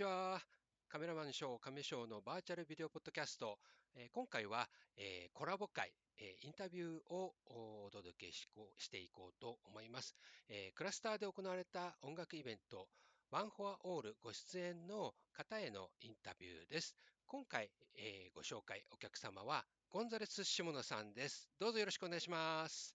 [0.00, 0.40] ちは。
[0.88, 3.58] カメラマンショー、カメショーのバーチャルビデオポッドキャスト。
[3.94, 10.14] えー今回は、えーコラボ会、えーインタビューをお届けしこうしていこうと思います、
[10.48, 12.88] えークラスターで行われた音楽イベント、
[13.30, 16.94] ワンフォアオールご出演の方へのインタビューです。
[17.26, 21.50] 今回、えーご紹介、お客様は、ゴンザレス・シモノさんです。
[21.58, 22.94] どうぞよろしくお願いします。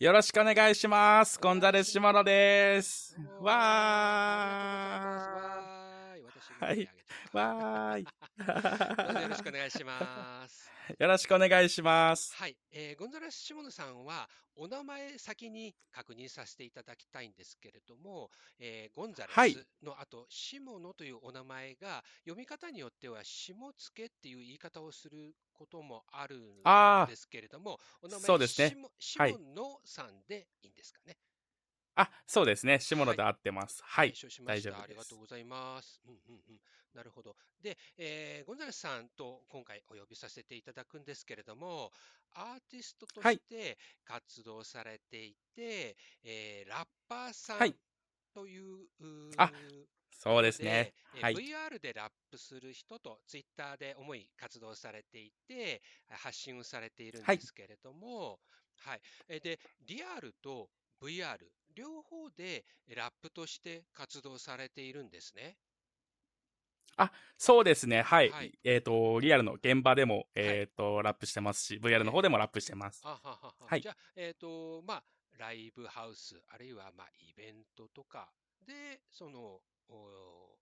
[0.00, 1.38] よろしくお願いします。
[1.38, 3.16] ゴンザレス・シモノです。
[3.40, 5.83] わー
[6.72, 6.90] い。
[7.32, 8.04] 私がー。
[8.38, 10.72] 盛り上げちゃったどうぞよろしくおは願いします。
[10.88, 10.94] い。
[10.98, 12.34] よろしくお願いします。
[12.34, 31.16] はい、えーゴンザレス・シモノさんは、お名前先に確認させていただきたいんですけれども、えーゴンザレはいスの後、シモノというお名前が、読み方によっては、下付っていう言い方をすることもあるんあーですけれども、お名前そうですねシモノさんでいいんですかね？
[31.96, 32.80] あ、そうですね。
[32.80, 33.82] シモノで合ってます。
[33.84, 34.28] はい承。
[34.28, 34.70] 知しました。
[34.70, 36.00] 大丈夫ですありがとうございます。
[36.06, 36.60] うんうんうん。
[36.94, 37.36] なるほど。
[37.60, 41.90] で、えーゴンザレスさんと今回お呼びさせていただくんですけれども、
[42.32, 47.74] アーティストとはいして活動されていて、えーラッパーさんはい
[48.32, 49.50] という、うーあ
[50.10, 50.94] そうですね。
[51.14, 51.34] でえーはい。
[51.34, 58.40] VR でラップする人とツイッターで主に活動されていて、発信をされているんはいですけれども、
[58.78, 59.00] はい。
[59.28, 60.68] えーで、リアルと
[61.00, 61.38] VR、
[61.74, 65.56] 両方でラップとして活動されているんですね。
[67.36, 68.02] そうですね。
[68.02, 68.30] はい。
[68.30, 73.00] はいえっ、と、リアルの現場でも、えっ、と、ラップしてますし、VR の方でもラップしてます。
[73.04, 75.04] あははははいじゃあ、えっ、と、まあ、
[75.38, 78.30] ライブハウス、あるいは、まあ、イベントとか
[78.64, 80.56] で、その、お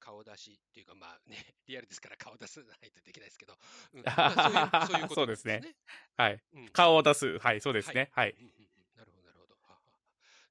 [0.00, 1.36] 顔出しっていうか、まあね、
[1.66, 3.56] リアルですから顔出さないとできないですけど、
[3.94, 5.62] うんまあ、そういう、そういうこと そうですね
[6.16, 6.42] はい。
[6.52, 7.38] うん顔を出す。
[7.38, 8.10] はい、そうですね。
[8.12, 8.30] はい。
[8.30, 9.54] うんうんうんなるほど、なるほど。
[9.62, 9.80] ははは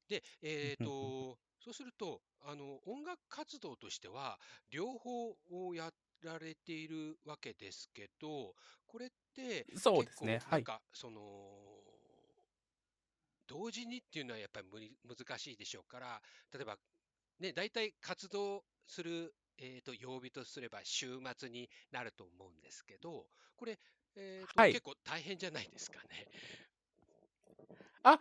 [0.07, 4.39] で、えっ、と、そうすると、あの、音楽活動としては、
[4.69, 5.91] 両方をや
[6.23, 8.53] られているわけですけど、
[8.85, 11.21] これって、そうですねなんか、その、
[13.47, 16.21] 同時にっていうのはやっぱり無理難しいでしょうから、
[16.53, 16.77] 例えば、
[17.39, 23.79] ね、大体活動する、えー、と曜日とすれば週末になると思うんですけど、これ、
[24.15, 24.71] えーとはい。
[24.71, 26.27] 結構大変じゃないですかね。
[28.05, 28.19] あ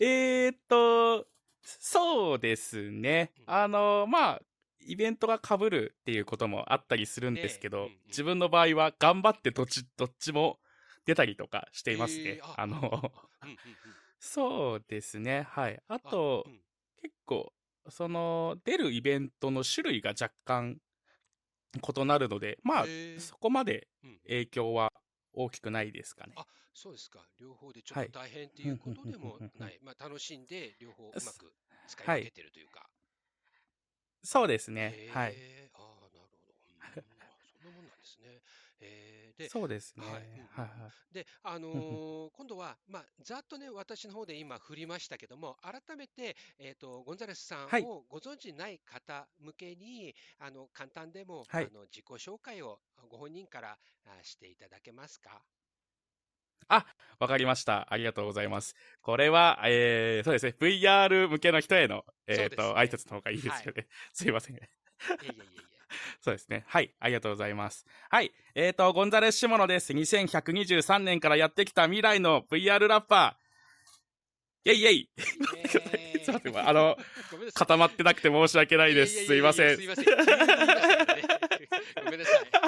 [0.00, 1.26] えーっと、
[1.62, 3.44] そうですねうん。
[3.46, 4.42] あの、まあ、
[4.80, 10.58] イベントが被るっていうこともあったりするんですけど、自分の場合は頑張ってどっち、どっちも
[11.06, 12.38] 出たりとかしていますね。
[12.38, 12.90] えーあの、うんうん
[13.50, 13.58] うん
[14.18, 15.42] そうですね。
[15.50, 15.78] はい。
[15.88, 16.60] あと、うん
[17.02, 17.52] 結構、
[17.90, 20.78] その、出るイベントの種類が若干
[21.76, 22.86] 異なるので、まあ、
[23.18, 24.92] そこまでうん影響は
[25.36, 26.32] 大きくないですかね。
[26.36, 31.52] あそうですか、両方でちょっはいと大変っていうことでもない、まあ、楽しんで両方うまく
[31.86, 32.88] 使いはい分けてるというか。
[34.22, 34.94] そうですね。
[35.14, 35.36] はい。
[35.72, 36.54] ああ、なるほど。
[37.46, 38.40] そんなもんなんですね。
[38.80, 40.06] えーで、そうですね。
[40.06, 40.22] ははい
[40.58, 41.14] はい。
[41.14, 55.42] で、あのうんー今度は、まあ、ざっとね、私の方で今振りましたけども、改めて、えっ、と、ゴンザレスさんはいをご存知ない方向けに、あの、簡単でも、はいあの、自己紹介をご本人からあしていただけますか？
[57.18, 57.86] わかりました。
[57.92, 58.74] ありがとうございます。
[59.02, 60.54] これは、えー、そうですね。
[60.58, 63.86] VR 向けの人への、えっ、そうですねと、挨拶の方がいいですよね。
[64.12, 64.56] すいません。
[64.56, 65.65] いえいえいえいえ。
[66.20, 66.64] そうですね。
[66.66, 66.92] はい。
[67.00, 67.86] ありがとうございます。
[68.10, 68.32] はい。
[68.54, 69.92] えっ、と、ゴンザレス・シモノです。
[69.92, 73.46] 2123年からやってきた未来の VR ラッパー。
[74.66, 75.08] イェイイェイ
[76.24, 76.68] すいません。
[76.68, 76.96] あの、
[77.30, 77.66] ごめんなさい。
[77.66, 79.26] 固まってなくて申し訳ないです。
[79.26, 79.86] すいませんすい。
[79.86, 80.04] ません。
[82.04, 82.65] ごめんなさい。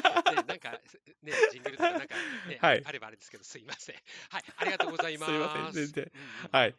[1.23, 2.15] ね、ジングルとかなんか、
[2.49, 3.97] ね、はいあればあれですけど、すいません。
[4.31, 5.33] はい、ありがとうございます。
[5.33, 6.13] すいません全然
[6.53, 6.75] はい。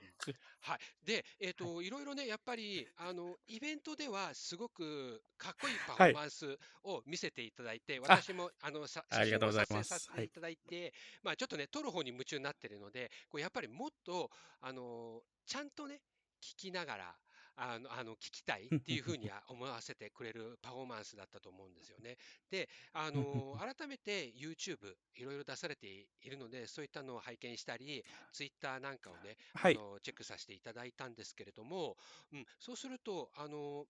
[0.61, 0.79] はい。
[1.05, 14.29] で、えっ、と、いろいろね、やっぱり、あの、イベントではすごくかっこいいパフォーマンスを見せていただいて、私も、あの、さありがとうさせていただいて、まあ、ちょっとね、撮る方に夢中になってるので、こうやっぱりもっと、
[14.61, 16.01] あの、ちゃんとね、
[16.41, 17.15] 聞きながら、
[17.61, 21.73] あの、あの聞きたいっていうふうには思わせてくれるパフォーマンスだったと思うん。
[21.79, 22.17] ですよね。
[22.49, 28.03] で、あの、改めて YouTube いろいろ出されているので、そういったのを拝見したり、
[28.33, 29.75] Twitter なんかをね、はい。
[29.75, 31.95] あのチェックさせていただいたんですけれども、
[32.33, 33.85] うん、そうすると、あの、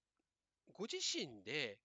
[0.74, 1.80] ご自身で、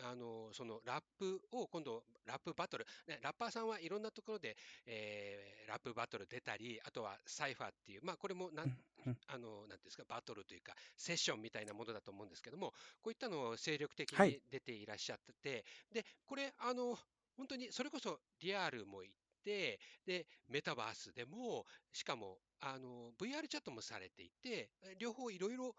[0.00, 4.56] あの、そのラップを今度、ラップバトル、ね、ラッパーさんはいろんなところで、
[4.86, 8.70] えーラップバトル出たり、あとはサイファーっていう、まあこれもなん、
[9.06, 12.72] うんあの、なんていうんですか、バトルというか、セッションみたいなものだと思うんですけども、
[13.02, 14.36] こういったのを精力的はい。
[14.36, 16.98] に出ていらっしゃってて、で、これ、あの、
[17.36, 25.74] 本当にそれこそリアルも行って、で、メタバースでも、しかも、あの、VR チャットもされていて、両方いろいろ、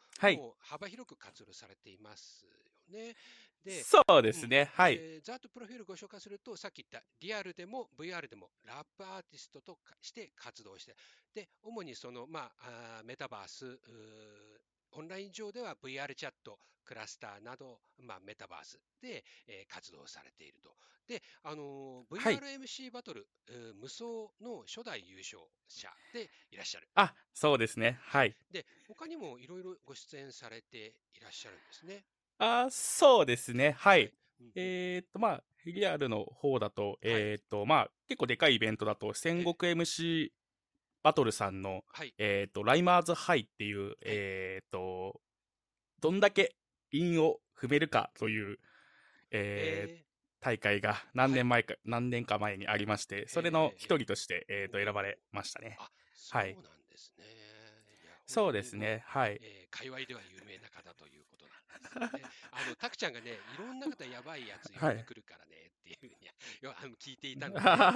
[0.59, 2.51] 幅広く活動されていますよ
[2.89, 3.15] ね。
[3.63, 4.39] で、そうでうん。
[4.39, 4.69] すね。
[4.73, 4.97] はい。
[4.97, 10.95] で、ざっとプロフィールご紹介すると、さっき言ったリアルでも VR でもラップアーティストとかして活動して、
[11.33, 13.77] で、主にその、まあ、あーメタバース、うー
[14.95, 20.75] オンライン上では VR チャット、クラスターなど、まあ、メタバースで、えー活動されていると。
[21.07, 22.35] で、あのーはい。
[22.35, 24.03] VRMC バトル、うー無双
[24.41, 26.89] の初代優勝者でいらっしゃる。
[26.95, 27.99] あ、そうですね。
[28.01, 28.35] ははいい。。
[28.51, 32.05] で、他にもいろいろご出演されていらっしゃるんですね。
[32.37, 33.75] あ、そうですね。
[33.77, 34.13] ははい。
[34.55, 36.97] えーっと、まあ、リアルの方だと、はい。
[37.03, 39.53] えーっと、まあ、結構でかいイベントだと、え戦え。
[39.53, 40.29] 国 MC
[41.03, 42.13] バトルさんの、はい。
[42.17, 43.95] えーっと、ライマーズハイっていう、はい。
[44.05, 45.21] えーっと、
[46.01, 46.55] どんだけ
[46.91, 48.57] 韻を踏めるかという、
[49.31, 50.03] えーえ
[50.43, 51.01] 大会が。
[51.13, 55.77] 何年前か、何年か前にありまして、それのえ一人として、えーっと、ー、選ばおれましたね。
[55.79, 55.89] あ、
[56.37, 56.53] はい。
[56.53, 57.23] そうなんですね。
[58.25, 59.03] そうですね。
[59.05, 59.39] はい。
[59.41, 61.22] えー、界隈では有名な方という。
[62.51, 64.93] あの、たくちゃんがね、いろんな方やばいやつ呼はい。
[64.93, 66.33] んでくるからねっていうふうに、いや
[66.77, 67.95] あの聞いていたので、うん、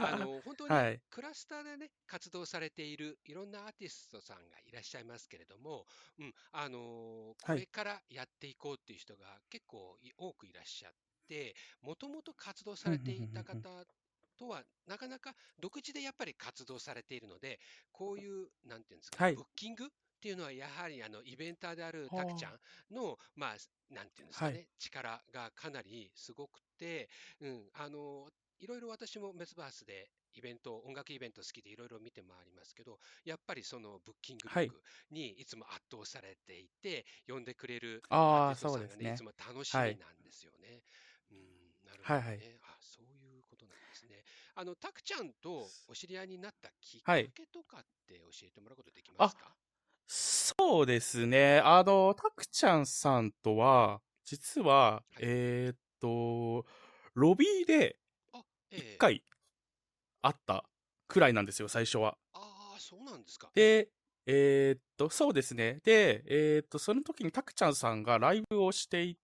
[0.00, 1.00] あ の、本当にはい。
[1.10, 5.86] クラスターでね、活動されているいろんなアーティストさんがいらっしゃいますけれども、
[6.18, 7.64] うん、あのこはい。
[7.64, 10.92] れからやっていこうっていう人が結構い多くいらっしゃっ
[11.28, 13.84] て、もともと活動されていた方
[14.36, 17.60] とは、なかなか独自でやっぱり活動されているので、
[17.92, 19.34] こういう、なんていうんですか、はい。
[19.34, 19.88] ブッキング
[20.24, 22.58] っていうのは、やはりあのイベンターであるたくちゃはん
[22.90, 23.56] の、まあ、
[23.94, 24.44] なんていうんですあ。
[24.44, 24.50] はい。
[24.50, 27.10] かね、力がかなりすごくて、
[27.40, 34.72] うん、あの、いろいろ私もメスバースでイベント、音楽イベント好きでいろいろ見て回りますけど、やっぱりそのブッキングはい。
[34.72, 34.80] 力
[35.10, 39.12] にいつも圧倒されていて、呼んでくれるアーテああ、ィストさんがね、ね。
[39.14, 39.92] つも楽しはい。
[39.92, 40.82] みなんですよね。
[41.30, 42.44] うん、なるはいはい。
[42.44, 42.58] ほどね。
[42.62, 44.22] あ、そういうことなんですね。
[44.54, 47.34] あの、たくちゃんとお知り合いになったきっかはい。
[47.34, 49.54] けとかって教えてもらうことできまあ、すか？
[50.44, 51.60] そうですね。
[51.64, 55.20] あの、たくちゃんさんとは、実は、はい。
[55.20, 56.66] えーっと、
[57.14, 57.96] ロビーで
[58.34, 58.94] あ、ええ。
[58.96, 59.24] 一回
[60.20, 60.68] 会った
[61.08, 62.18] くらいなんですよ、最初は。
[62.34, 63.50] ああ、そうなんですか。
[63.54, 63.88] で、
[64.26, 65.80] えーっと、そうですね。
[65.82, 69.16] で、えーっと、その時にたくちゃんさんがライブをしてい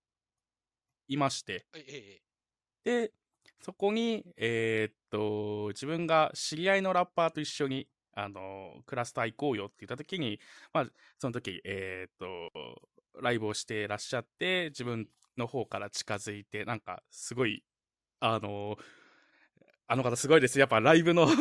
[1.08, 2.20] いまして、ええ、え
[2.86, 3.02] え。
[3.08, 3.12] で、
[3.60, 10.40] そこに、えーっと、自分が知り合いのラッパーと一緒に、あの、クラスター行こうよって言った時に、
[10.72, 10.86] まあ、
[11.18, 17.64] その時、えーっと、ライブをしてらっしゃって、自分の方から近づいて、なんか、すごい、
[18.20, 18.76] あの、
[19.86, 20.58] あの方すごいです。
[20.60, 21.34] やっぱライブの ね。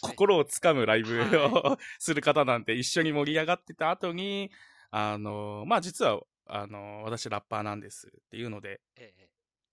[0.00, 4.50] 心をつかむライブはをする方なんて一緒に盛り上がってた後に、
[4.90, 9.00] あの、まあ、実は、あの、私ラッパーなんですっていうので、い。
[9.00, 9.28] ええ、ええ。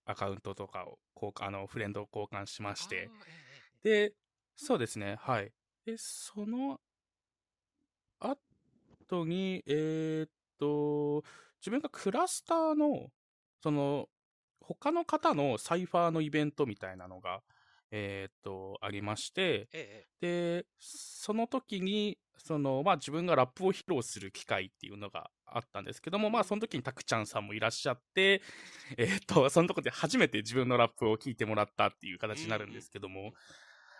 [0.05, 3.09] アカウントとかを交換、あの、フレンドを交換しまして、
[3.83, 4.09] え。
[4.09, 4.13] で、
[4.55, 5.53] そうですね、はい。
[5.89, 6.79] で、その
[8.19, 11.23] 後に、えーっと、
[11.59, 13.07] 自分がクラスターの、
[13.63, 14.07] その、
[14.61, 17.41] 他の方のサイファーのイベントみたいなのが、
[17.91, 26.77] えーっと、ありまして、ええ、で、その時に、その、まあ自分がラップを披露する機会っていうのがあったんですけども、うまあその時ん。
[26.77, 28.43] にたくちゃんさんもいらっしゃって、
[28.97, 33.33] えーっと、そのとこで初めて自分のラップを聞いてもらったっていううん、形になるんうん、ですけども、うんうん。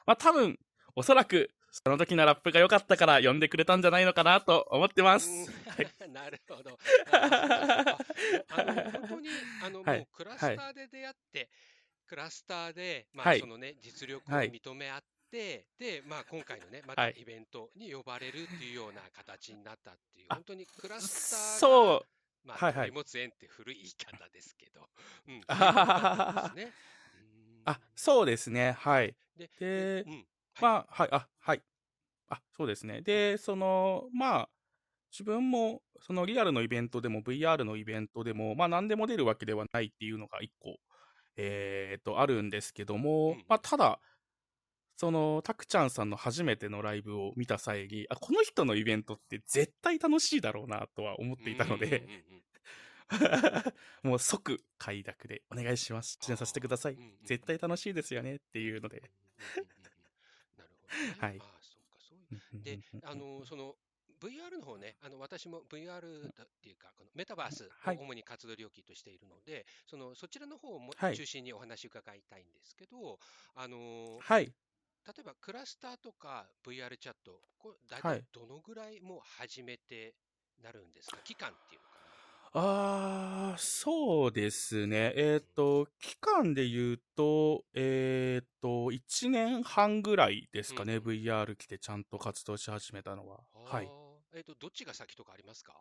[0.06, 0.60] まあ多分、
[0.96, 5.50] おそらく、その時のラップが良かったから呼んでくれたんじゃないのかなと思ってまうす。
[6.10, 6.80] なるほど。
[7.06, 8.02] ああ、そっかそっか。
[8.50, 9.98] あ、もう本当に、あの、はい。
[9.98, 10.54] もうクラはい。
[10.54, 11.50] スターで出会って、
[12.08, 13.40] クラスターで、まあ、はい。
[13.40, 14.52] そのね、実力をはい。
[14.52, 15.02] 認め合っ
[15.32, 17.16] て、で、まあ、今回のね、まはい。
[17.16, 22.08] たイベントに呼ばれるっていうような形になったっていう、あ、本当にクラスターが、そう。
[22.44, 22.90] まあ、はいはい。
[22.90, 24.90] 鳥持つ縁って古い言い方ですけど、
[25.28, 26.76] うん、あそうですね。
[27.66, 27.80] あ、うーん。
[27.96, 28.74] そうですね。
[28.80, 29.16] ははい。
[29.36, 30.29] で、で、うん。
[30.64, 30.72] はい。
[30.72, 31.10] まあ、はい。
[31.12, 31.62] あ、はい。
[32.30, 32.98] あ、そうですね。
[32.98, 33.04] うん。
[33.04, 34.50] で、その、まあ、
[35.12, 40.78] 自分も、そのリアルのイベントでも VR のイベントでも、まあ何でも出るわけではないっていうのが一個、
[41.36, 43.46] えーっと、あるんですけども、ん。
[43.48, 44.00] まあただ、
[44.98, 52.44] その、たくちゃんさんの初めてのライブを見た際に、あ、この人のイベントって絶対楽しいだろうなとは思っうんていたので、うん。
[54.04, 56.20] もう即快諾でお願いします。
[56.22, 56.98] 出演させてください。
[57.24, 59.12] 絶対楽しいですよねっていうので。
[61.18, 61.44] はい。
[61.44, 62.28] ああ、そうか、そういう。
[62.64, 63.76] で、うんあの、その、
[64.20, 68.04] VR の方ね、あの、私も VR だっていうか、このメタバースをはい。
[68.04, 71.24] 主に活動領域としているので、その、そちらの方をもはい。
[71.24, 73.18] 中心にお話伺いたいんですけど、
[73.56, 73.78] あの、
[74.18, 74.54] はい。
[75.08, 78.26] 例えばクラスターとか VR チャット、これ大体はい。
[78.32, 80.16] どのぐらいもう始めて
[80.60, 81.22] なるんですか？
[81.24, 81.82] 期間っていう
[82.52, 85.14] ああ、そうですね。
[85.16, 85.54] えっな。
[85.56, 90.78] と、期間で言うと、えっと、1年半ぐらいですうん。
[90.78, 90.96] かね。
[90.96, 91.20] うんうん。
[91.20, 93.42] VR 来てちゃんと活動し始めたのは。
[93.54, 93.86] はい。
[93.86, 95.74] ああ、えっと、どっちが先とかありますか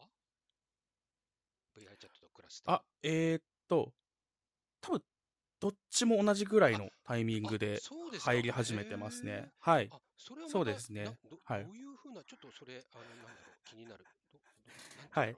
[1.75, 2.75] ？VR チャットとクラスター。
[2.75, 3.92] あ、えー、っと、
[4.82, 5.02] 多分
[5.60, 7.80] どっちも同じぐらいのタイミングで
[8.20, 9.50] 入り始めてますね。
[9.58, 9.90] はい。
[10.16, 11.04] それはそうですね。
[11.44, 11.64] はい。
[11.64, 14.04] どういうふうな、ちょっとそれ、あの、なんだろう、気になる。
[15.10, 15.37] はい。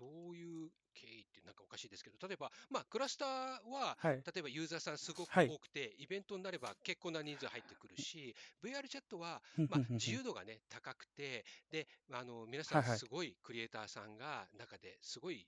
[0.00, 3.28] どういう経緯ってなんかおかしいですけど、例えば、まあ、クラスター
[3.70, 15.46] は、はい、例えばユーザーさんすごく多くて、はい、イベントになれば結構な人数入ってくるし、VR チャットは、まあ、自由度がね、高くて、で、あの、皆さんすごいクリエイターさんが中ですごいイ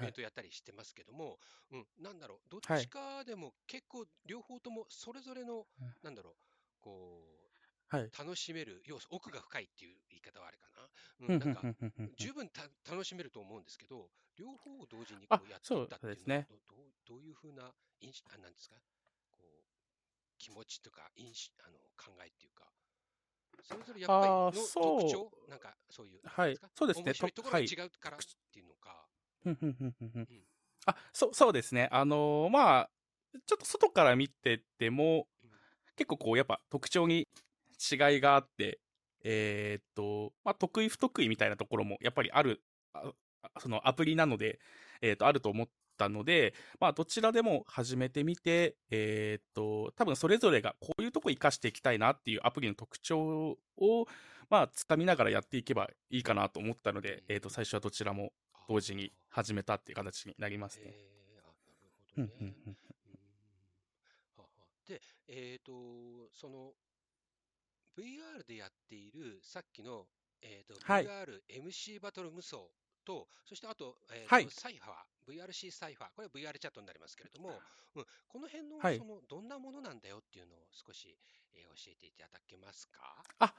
[0.00, 1.38] ベントやったりしてますけども、
[1.70, 5.66] うん、なんだろう、どっちかでも結構両方ともそれぞれの、
[6.02, 6.34] なんだろう、
[6.80, 7.45] こう、はい、
[7.90, 11.34] 楽しめる要素、奥が深いっていう言い方はあれかな。
[11.34, 11.62] うん、なんか、
[12.16, 18.76] 十分た楽しめると思うんですけど、両方を同時にこうやっていったっていうのは、どどどういうふうな印あなんですか？
[19.30, 19.64] こう
[20.38, 22.64] 気持ちとか印あの考えっていうか、
[23.62, 28.20] それぞれやっぱりの特徴、なんかそういう、はい、そうですね、面白いところが違うからっ
[28.52, 29.06] ていうのか。
[30.86, 32.90] あそうそうですね、あのー、まあ、
[33.46, 35.50] ちょっと外から見てても、うん、
[35.96, 37.26] 結構こう、やっぱ特徴に
[37.78, 38.80] 違いがあって、
[39.24, 43.12] えー、っと、まあ、得意不得意みたいなところもやっぱりある、あ
[43.58, 44.60] そのアプリなので、
[45.00, 45.68] えー、っと、あると思っ
[45.98, 54.06] たので、まあ、どちらでも始めてみて、えー、っと、多分それぞれがこういうとこ活かしていきたいなっていうアプリの特徴を、
[54.48, 58.32] まあ、掴みながらやっていけばいいかなと思ったので、えっと、最初はどちらも
[58.68, 60.84] 同時に始めたっていう形になりますね。
[60.86, 61.72] えー、なるほど
[64.44, 64.98] ね。
[64.98, 66.72] で、えっ、ー、と、その、
[67.96, 70.06] VR でやっているさっきの、
[70.42, 72.58] えーとはい、VRMC バトル無双
[73.04, 77.50] と、そしてあと,、えーとはい、サイファー、VRC サイファー、これは VR チャットになりますけれども、
[77.94, 81.16] うん、この辺の,、そのどんなものなんだよっていうのを少し、
[81.54, 83.22] えー、教えていただけますか？
[83.38, 83.54] あ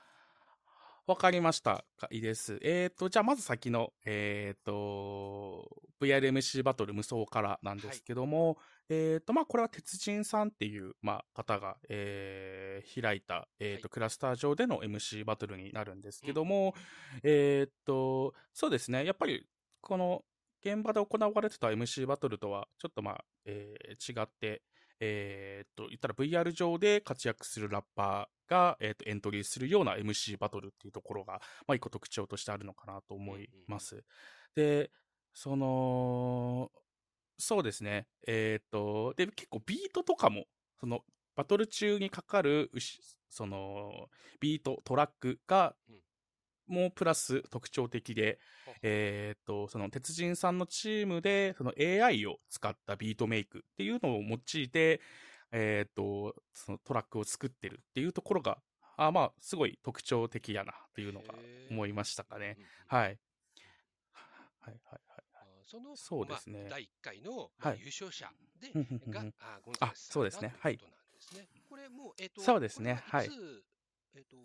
[1.07, 1.85] わかりました。
[2.11, 2.59] いいです。
[2.61, 5.65] えっ、ー、と、じゃあまず先の、えっ、ー、と、
[6.01, 8.55] VRMC バトル無双からなんですけども、はい、
[8.89, 19.45] えっ、と、まあ、これは鉄人さんっていう、まあ、方が、えー、開いた、えっ、と、はい、クラスター上での MC バトルになるんですけども、うん、えっと、そうですね、やっぱり、
[19.79, 20.25] この、
[20.61, 24.61] 現場で行われてた MC バトルとは、ちょっとまあ、えー、違って、
[24.99, 33.95] えっと、言ったら VR 上で活躍するラッパーが、えっと、エントリーするような MC バトルっていうところが、まあ、一個特徴としてあるのかなと思います。
[33.95, 34.03] うんうん、
[34.55, 34.91] で、
[35.33, 36.71] その、
[37.37, 38.07] そうですね。
[38.27, 40.45] えっ、ー、と、で、結構ビートとかも、
[40.79, 41.01] その、
[41.35, 42.71] バトル中にかかる、
[43.29, 45.75] その、ビート、トラックが、
[46.67, 48.39] もうプラス特徴的で、
[48.81, 55.01] えっ、ー、と、その鉄人さんのチームで、その AI を使ったビートメイクっていうのを用いて、
[55.51, 58.57] えっ、ー、と、そのトラックを作ってるっていうところが、
[58.97, 61.33] あまあ、すごい特徴的やなというのが
[61.69, 62.57] 思いましたかね。
[62.87, 63.19] はい。
[64.59, 65.27] はいはいはい。
[65.67, 68.31] そのそうですね、まあ、第1回の、まあ、優勝者
[68.61, 71.47] で、はい、が、あゴンザレスさんだということなんですね。
[71.69, 73.25] これもう、えっ、ー、と、そうですね、はい。
[74.15, 74.37] えっ、ー、と、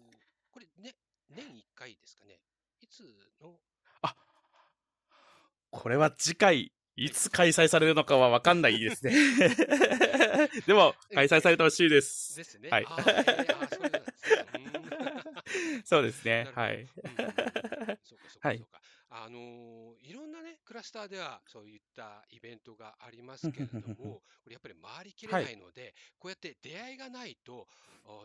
[0.50, 0.97] これ、ね、
[1.35, 2.39] 年1回ですかね。
[2.81, 3.03] いつ
[3.41, 3.59] の？
[4.03, 4.15] あ
[5.71, 9.12] これは次回、いつ開催されるのかは分かんないですね。
[10.67, 12.37] でも、開催されてほしいです。
[12.37, 12.69] ですね。
[12.71, 12.87] はい。
[15.85, 16.49] そうですね。
[16.55, 16.87] はい。
[16.87, 17.11] そうか、
[18.03, 18.81] そうか、そうか。
[19.15, 27.69] あのー、いろんなね、クラスターではそういったイベントがありますけれども、これやっぱり回りきれないので、はい、こうやって出会いがないと、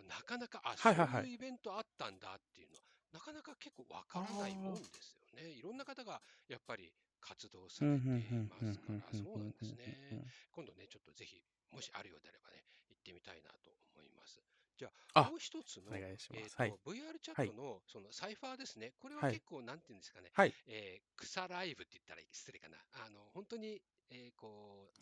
[0.07, 0.93] なかなか、あ、そう
[1.25, 2.81] いうイベントあったんだっていうのは、
[3.13, 5.49] なかなか結構わからないもんですよね。
[5.49, 10.25] いろんな方がやっぱり活動されていますから、そうなんですね。
[10.51, 14.41] 今度ね、ちょっとぜひ、もしあるようであればね、行ってみたいなと思います。
[14.77, 25.01] じゃあ、もう一つの、えーとはい、VR チャットのそのサイファーですね、これは結構、なんていうんですかね、はい、えー、草ライブって言ったら失礼かな、あの本当に、えー、こう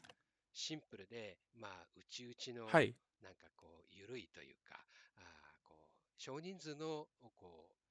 [0.53, 4.79] シンプルで、まあ、うちうちの、はい、なんかこう、緩いというか、
[5.17, 7.84] あこう少人数のこう、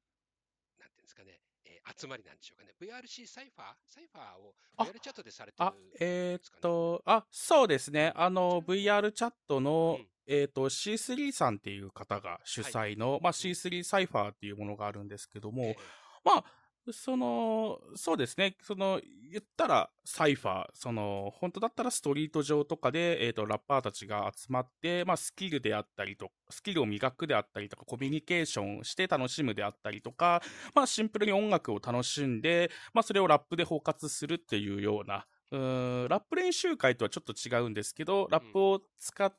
[0.79, 2.75] なんていうんですかね、えー、集まりなんでしょうかね。
[2.81, 3.67] VRC サイファー？
[3.87, 8.13] サイファーを VR チャットでされてるね、えー、っと、あ、そうですね。
[8.17, 10.09] あの、VR チャットの、うん。
[10.27, 15.77] えっ、ー、と、C3 さんっていう方が主催の、はい、まあ C3 サイファーっていうものがあるんですけども、えー、
[16.25, 16.45] まあ、
[16.93, 18.57] その、そうですね。
[18.63, 19.01] その、
[19.31, 30.43] 言ったらサイファー、その、本当だったらストリート上とかで、えっ、ー、と、ラッパーたちが集まって、まあ、スキルであったりと、スキルを磨くであったりとか、コミュニケーションして楽しむであったりとか、
[30.75, 39.35] まあ、シンプルに音楽を楽しんで、まあ、それをラップで包括するっていうような、う、ラップ練習会とはちょっと違うんですけど、ラップを使っ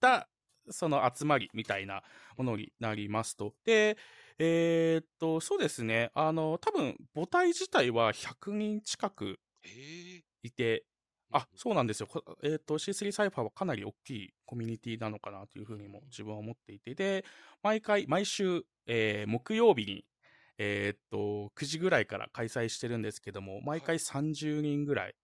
[0.00, 0.28] た
[0.70, 2.02] その集まりみたいな
[2.36, 3.54] ものになりますと。
[3.64, 3.96] で、
[4.38, 6.10] えー、っと、そうですね。
[6.14, 9.68] あの、多分母体自体は100人近くえ
[10.18, 10.22] え。
[10.42, 10.84] いて、
[11.32, 12.06] あ、うそうなんですよ。
[12.06, 17.24] こえっ、と、C3 サイファーはかなり大きいコミュニティなのかなというふうにも自分は思っていて、で、
[17.62, 20.04] 毎回、毎週、えー木曜日に、
[20.58, 25.14] えっ、と、9時ぐらいから開催してるんですけども、毎回30人ぐらい、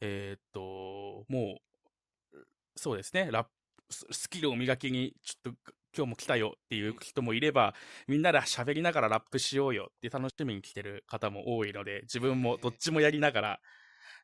[0.00, 0.38] ええ。
[0.38, 2.38] っ、と、もう、
[2.76, 3.50] そうですね、ラップ、
[3.90, 7.74] ススキルを磨きに、ちょっと今日も来たよっていう人もいれば、
[8.06, 13.60] みんなで喋りながらラップしようよって楽しみに来てる方も多いので、自分もどっちもやりながら、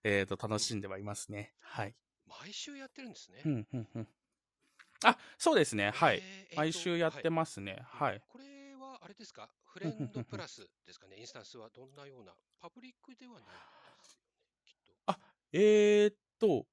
[0.04, 1.54] えっ、と、楽しんではいますね。
[1.60, 1.94] はい。
[2.26, 3.42] 毎週やってるんですね。
[3.44, 4.08] うん、うん、うん。
[5.04, 5.92] あ、そうですね。
[5.94, 6.20] はい。
[6.22, 7.78] えー毎週やってますね。
[7.84, 8.20] はい。
[8.28, 13.50] これはあれですか、フレンドプラスですかね、インスタンスはどんなような、パブリックではないんで
[14.04, 14.74] すよね、きっ
[15.06, 15.14] と。
[15.52, 16.66] えー、っと、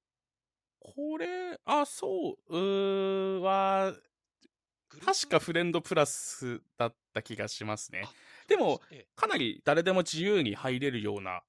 [0.96, 3.96] これ、あ、そう、うーは、
[5.05, 8.13] 確かフレンドプラスだった気がしますねあ。
[8.48, 8.81] でも
[9.15, 11.43] かなり誰でも自由に入れるような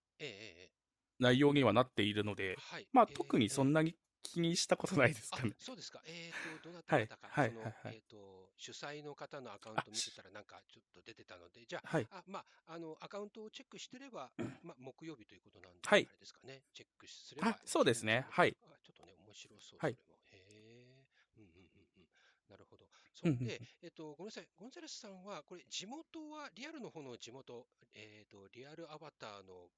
[1.18, 2.88] 内容にはなっているので、はい。
[2.92, 5.55] まあえー特にそんなに気にしたことないですかねあ。
[5.59, 6.00] そうですか。
[6.07, 12.07] えっ、と、どなたか、はいその、はいはいえっ、と、主催の方のアカウント見てたら、なんかちょっと出てたので、じゃあ、はい。
[12.11, 14.31] あまあ、あの、アカウントをチェックしてれば、
[14.62, 17.49] まあ、木曜日ということなんで、はいあれですかね、チェックすれば。
[17.49, 20.19] あそうですねはいあちょっとね、面白そう、はいそれも。
[20.33, 21.05] へえ。
[21.37, 22.09] うんうんうんうん。
[22.49, 22.87] なるほど。
[23.15, 29.69] そんで、えっ、と、ごめんなさい、ゴンザレスさんは、これ、地元は、リアルの方の地元、えっ、と、リアルアバターの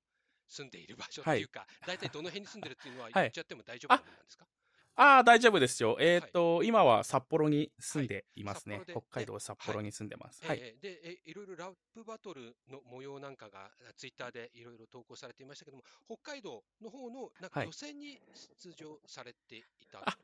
[0.53, 1.45] 住んでいる場所ってい。
[1.45, 4.47] うか、大体どの辺に住んでるっていうのは言っちゃっても大丈夫なんですか、
[4.95, 5.97] ああ、大丈夫ですよ。
[5.99, 8.45] えーっと、今は札幌に住んでい。
[8.45, 8.77] ますね。
[8.77, 10.45] 札幌で北海道札幌に住んでます。
[10.47, 10.59] はい。
[10.61, 17.67] えーでえ、いろいろラップバトルの模様なんかがツイッターでいろいろ投稿されていましたけども、北海道の方のなんかはい。
[17.67, 18.19] 予選に
[18.63, 20.17] 出場されていた、あ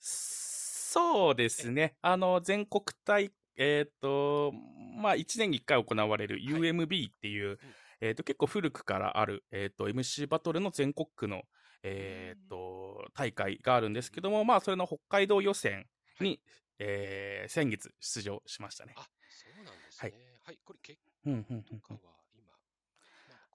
[0.00, 1.94] そうですね。
[2.02, 4.52] あの、全国大、えっ、と、
[4.96, 7.58] まあ、1年に1回行われる UMB っていう、
[8.00, 11.42] えっ、と、結構古くからある、えっ、と、MC バトルの全国区の、
[11.82, 15.86] えっ、と、大会があるんですけども、まあ、それの北海道予選
[16.20, 16.40] に、
[16.78, 18.94] えー先月出場しましたね。
[18.96, 20.12] あそうなんですね。
[20.44, 21.98] はい、これ結うんうんうんうん果は
[22.34, 22.52] 今、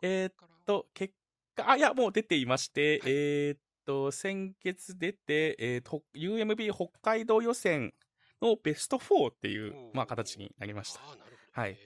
[0.02, 0.34] えーっ
[0.66, 1.14] と、結
[1.56, 7.94] 果、あ、いや、もう出ていまして、はいえーっと、先月出て、えーっと、UMB 北海道予選
[8.42, 11.00] のベスト4っていうまあ、形になりました。
[11.02, 11.62] ああ、なるほど。
[11.62, 11.78] はい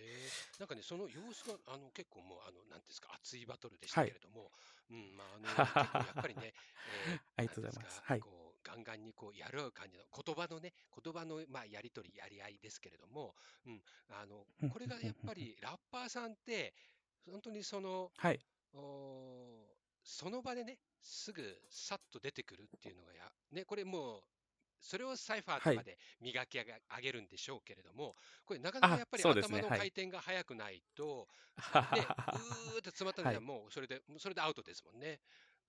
[0.59, 4.51] なんかね、その様子が、あの、結構もう、あの、なんですか、熱いバトルでしたけれども、
[4.89, 5.45] うん、まあ、あの、
[6.07, 6.53] やっぱりね、
[7.07, 8.01] えーありがとうございます。
[8.03, 8.19] はい。
[8.19, 16.73] こう、ガンガンにこう、やる感じの、言葉のね、言葉の、まあ、やりとり、やり合いですけれども、うん、あの、これがやっぱり、ラッパーさんって、
[17.29, 18.39] 本当にその、はい。
[18.73, 24.23] おーその場でね、すぐさっと出てくるっていうのがや、ね、これもう、
[24.79, 35.19] それをサイファーとはいかで磨き上げ上げるんでしょうけれども、これなかなかあやっぱり頭の回転が速くないと、で、 うーって詰まったのにはもうそれで、それでアウトですもんね。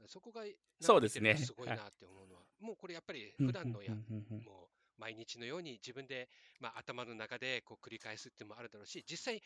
[0.06, 0.44] そこが、
[0.80, 6.28] そうですねすごいなって思うのは、もうこれやっぱり普段のや、もう毎日のように自分で、
[6.60, 9.42] まあ、頭の中でこう繰り返すっていうのもあるだろうし、実際、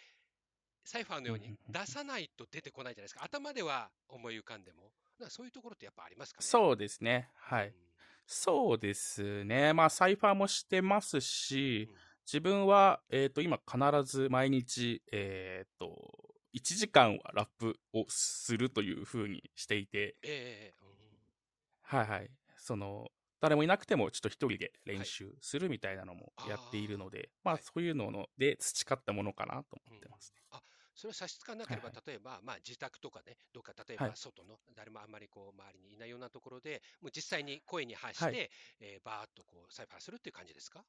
[0.85, 3.23] サイファーのように出さないと出てこないじゃないですか。
[3.23, 4.93] 頭では思い浮かんでも。
[5.29, 6.47] そういうところってやっぱありますかね？
[6.47, 7.31] そうですね。
[7.37, 7.69] はい。
[7.69, 7.92] うん
[8.27, 9.73] そうですね。
[9.73, 20.93] まあ、サイファーもしてますしうん、自分は、えっ、と、今必ず毎日、えっ、と、1時間はラップをするというふうにしていて、ええうん
[21.83, 22.31] はいはい。
[22.57, 23.09] その、
[23.41, 27.63] 誰もいなくてもちょっと一人で練習するみたいなのもやっているので、まあはい。
[27.63, 30.43] そういうのので培ったものかなと思ってますね。
[30.95, 38.51] それは差し支えなければ、はい例えば、まあ、自宅とかね、どっか例えばはい外の、誰もあんまりこう周りにいないようなところで、もう実際に声に発して、はい
[38.81, 40.85] えーバーッとこうサイファーするっていう感じですか？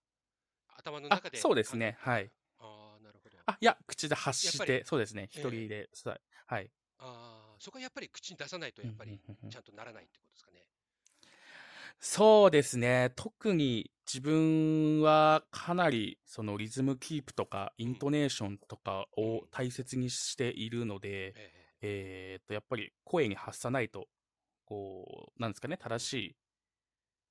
[0.69, 1.47] 頭のあ中で。
[1.47, 1.95] そうですね。
[1.99, 2.33] はい。
[2.57, 3.45] ああ、なるほど。
[3.45, 5.27] あ、いや、口で発して、そうですね。
[5.35, 6.71] ええ一人で、さはい。
[6.97, 10.65] ああ、そこはやっぱり口に出さないと、やっぱりちゃんとならないってことですかね。
[12.05, 13.13] そうですね。
[13.15, 24.07] 特に自分はかなりそのリズムキープとかイントネーションとかを大切にしているので、えええーっと、やっぱり声に発さないと、
[24.65, 26.35] こう、なんですかね、正し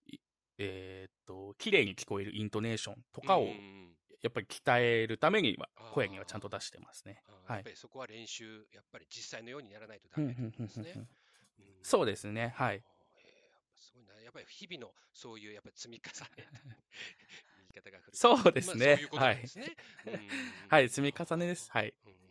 [0.07, 0.21] い、い
[0.57, 3.49] えーっと、綺麗に聞こえるイントネーションとかを
[4.23, 7.23] やっぱり鍛えるためには声にはちゃんと出してますね。
[7.47, 7.69] はいやっぱ。
[7.69, 10.93] りそこは練習、やっぱり実際のようにやらないとダメってことですね。
[10.97, 11.09] うん
[11.83, 12.55] そうですね。
[12.57, 12.83] はい。
[14.23, 16.49] やっぱり日々のそういうやっぱり積み重ね。
[17.57, 19.09] 言い方が古いそうですねまあそういう
[20.71, 21.95] はい積み重ねですはい。
[22.07, 22.23] うん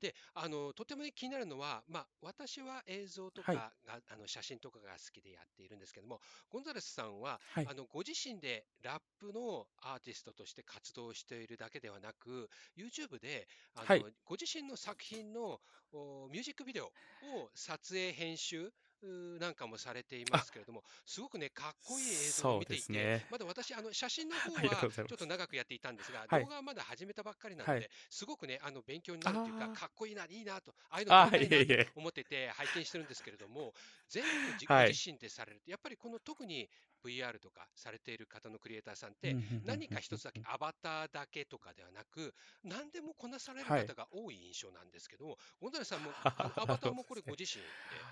[0.00, 3.56] で、あの、とてもね気になるのは、まあ、私は映像とはい。
[3.56, 3.70] あ
[4.16, 7.66] の、写真とかが好きでやっているんですけども、ゴンザレスさんは、はい。
[7.68, 14.00] あの、ご自身でラップのアーティストとして活動しているだけではなく、YouTube で、あはい。
[14.00, 15.60] の、ご自身の作品の
[15.92, 23.26] おミュージックビデオを撮影、編集、なんかもされていまあ、すけれども、すごくね、かっこいい映像を見ていて、すね。
[23.30, 24.88] まだ私、あの写真の 方は。
[25.06, 26.42] ちょっと長くやっていたんですが、はい。
[26.42, 27.80] 動画はまだ始めたばっかりなのはい。
[27.80, 31.92] で、すごくね、あの勉強になるというか、あかっこいいな、いいなと、ああいうの撮りたいなといえいえ。
[31.94, 33.74] 思ってて拝見してるんですけれども、
[34.08, 34.88] 全部じごはい。
[34.88, 36.68] 自身でされると、やっぱりこの特に
[37.04, 40.40] VR とかされている方のクリエイターさんっうん、て、何か一つだけ。
[40.44, 43.86] アバターだけとかではなく、何でもこなされるはい。
[43.86, 46.16] 方が多い印象なんですけども、ゴンザレスさんも、
[46.56, 47.14] アバターもこ。
[47.14, 48.06] れご自身で、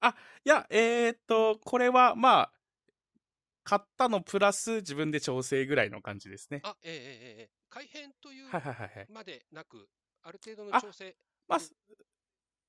[0.00, 2.52] あ、いや、えーっと、これは、まあ、
[3.64, 6.60] 買ったのプラス自分で調整ぐらいの感じですね。
[6.62, 9.08] あ、ええええええ、改変というはいはいはいはい。
[9.08, 9.88] までなく、
[10.22, 11.16] ある程度のあ、調整
[11.48, 11.60] まあ、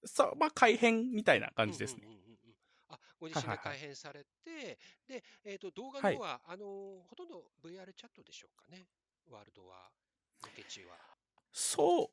[0.06, 2.04] そう、まあ、改変みたいな感じですね。
[2.04, 2.56] うんうん。
[2.89, 3.88] あ、ご自身で改はいはいはい。
[3.88, 6.15] 変されて、で、えっと、動画のはい。
[6.15, 6.65] 方は、あの、
[7.08, 8.88] ほとんど VR チャットでしょうかね？
[9.30, 9.89] ワールドは、
[10.44, 10.98] ロケ地は。
[11.54, 12.10] そ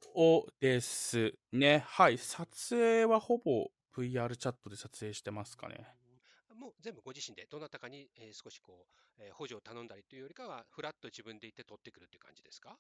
[0.49, 1.83] うですね。
[1.87, 2.19] はい。
[2.19, 5.97] 撮影はほぼ VR チャットで撮影してますかね？
[6.55, 12.79] もう全部ご自身で、どなたかに、えー少しこう、えー補助を頼んだりというよりかは、フラッと自分で行って撮ってくるっていう感じですか？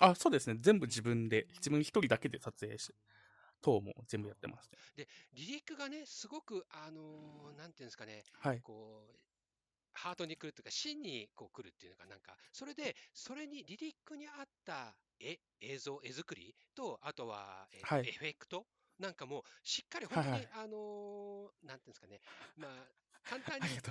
[0.00, 0.58] あ、そうですね。
[0.60, 2.94] 全部自分で、自分ん一人だけで撮影して、
[3.62, 4.78] 等も全部やってますね。
[4.96, 8.62] で、リリックがね、すごく、あのーなんていうんですかね、はい。
[8.62, 9.20] こう、
[9.94, 18.08] ハートに来るというか、芯にこう来るっていうのが、なんか、それで、それにリリックに合った絵、映像、絵作りと、あとは、えっと、はい。
[18.08, 18.66] エフェクト
[18.98, 20.16] なんかも、しっかりはいはい。
[20.16, 22.20] 本当に、あのーなんていうんですかね、
[22.56, 22.88] まあ、
[23.24, 23.82] 簡単に、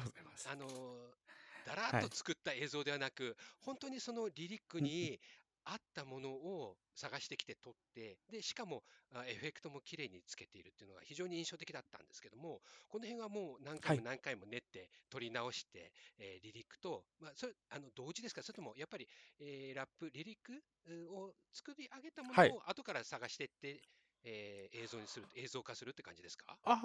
[0.43, 0.51] あ。
[0.51, 1.15] あのー
[1.63, 2.09] だらっはい。
[2.09, 5.19] と作った映像ではなく、本当にそのリリックに
[5.63, 14.03] 合ったものを探してきて撮って、で、しかもあエフェクトも綺麗につけているっていうのが非常に印象的だったんですけども、この辺はもう何回もはい。
[14.03, 19.07] 何回も練って撮り直して、えーリリックと、まあ、それあの同時ですか、それともやっぱり、
[19.39, 20.63] えーラップ、リリック
[21.11, 22.55] を作り上げたもはい。
[22.55, 23.81] のを後から探していって、
[24.25, 26.59] えー映像にする、映像化するって感じですか？
[26.63, 26.79] あ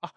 [0.00, 0.14] あ、あ、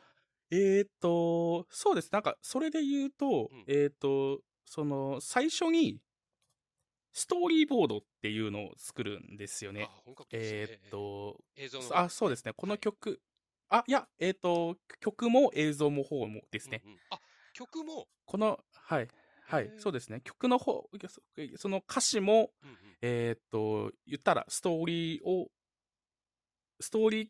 [0.51, 2.09] えーっと、そうです。
[2.11, 3.67] なんか、それで言うと、うん。
[3.67, 5.99] えーっと、その、最初に、
[7.13, 9.81] ストーリーボードっていうのを作るんですよあ、ね。
[9.83, 9.91] ね。
[10.31, 12.09] えーっええと、ええ映像のそあ。
[12.09, 12.53] そうですね。
[12.53, 12.75] こはい。
[12.75, 13.21] の曲、
[13.69, 16.83] あ、いや、えーっと、曲も映像も方もですね。
[16.83, 16.99] うんうん。
[17.09, 17.19] あ、
[17.53, 19.07] 曲も、この、はい、
[19.43, 19.71] はい。
[19.77, 20.21] そうですね。
[20.23, 21.21] 曲の方、そ
[21.57, 22.97] その歌詞も、うんうん。
[23.01, 25.49] えーっと、言ったら、ストーリーを、
[26.79, 27.27] ストーリー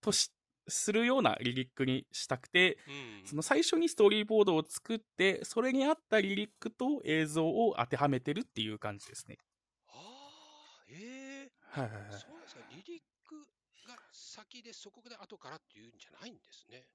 [0.00, 0.30] とし、
[0.68, 9.38] するようなリリックにしたくて、うんその最初にストーリーボードを作って、それに合ったリリックと映像を当てはめてるっていう感じですね。
[9.88, 12.12] ああ、ええあ、はいはいはい。
[12.20, 12.60] そうですか。
[12.70, 13.40] リリック
[13.88, 16.86] が先で、そこで後からっていうんじゃないんですね。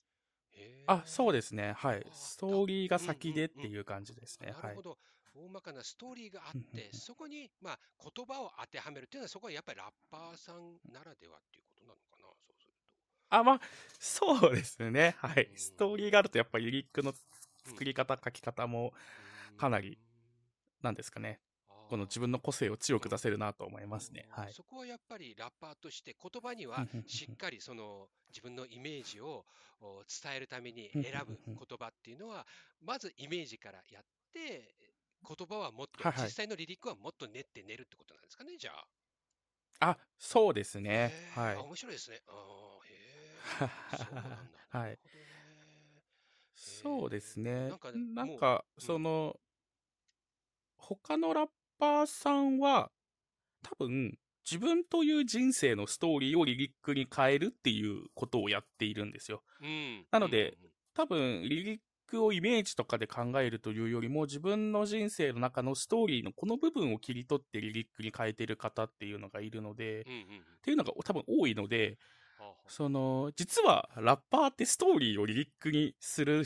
[0.53, 1.33] へあ、そうえ。
[1.33, 1.73] ですね。
[1.73, 2.05] はい。
[2.05, 3.67] あスだ、トーリーがうん先でって。
[3.67, 4.51] いう感じですね。
[4.51, 4.61] はい。
[4.63, 4.97] なるほど。
[5.33, 12.81] 大まかなストーリーがあって、うんそこに、まあ、言葉を当てはめるっていうのは、そこはやっぱりラッパーさんならではっていうことなのかな、そうすると。
[13.31, 13.61] あ、まあ、
[13.99, 15.15] そうですね。
[15.19, 15.49] はうい。
[15.55, 16.11] ストーリー。
[16.11, 17.13] があると、やっぱりリリックの
[17.65, 17.73] うん。
[17.73, 18.93] 作り方、書き方も、
[19.57, 19.97] かなり、ん。
[20.81, 21.39] なんですかね。
[21.89, 22.99] この自あ分の個性を強。
[22.99, 24.27] く出せるなと思いますね。
[24.29, 24.53] はい。
[24.53, 29.45] そこはやっぱりラッパーとして言葉にはしっかりその自分のイメージを
[29.81, 32.47] お伝えるために選ぶ言葉っていうのは
[32.81, 34.73] まずイメージからやって
[35.27, 36.03] 言葉はもっと。
[36.21, 38.87] 実際のリリックはもっと練って練るってことなんですかねじゃあ。
[39.81, 41.11] あ、そうですへね。
[41.35, 41.55] はい。
[41.57, 42.21] 面白いですね。
[44.69, 44.99] はい。
[46.55, 47.69] そうですね。
[47.69, 49.39] なんかもなんか、う、うん、その、
[50.77, 51.47] 他のラッ
[51.79, 52.91] パーさんは、
[53.63, 54.17] 多分、
[54.49, 59.43] 自分という人生のストーリーをリリックに変えるっていうことをやっているんですよ。
[59.59, 60.57] うん、うん、うん、なので、
[60.93, 70.25] 多分、リリックをイメージとかで考えるというよりも、自分の人生の中のストーリーのこの部分を切り取ってリリックに変えてる方っていうのがいるので、っうん、うん、うん。
[70.61, 71.97] ていうのが多分多いので、
[72.67, 76.43] その、実はラッパーってストーリーをリリックにする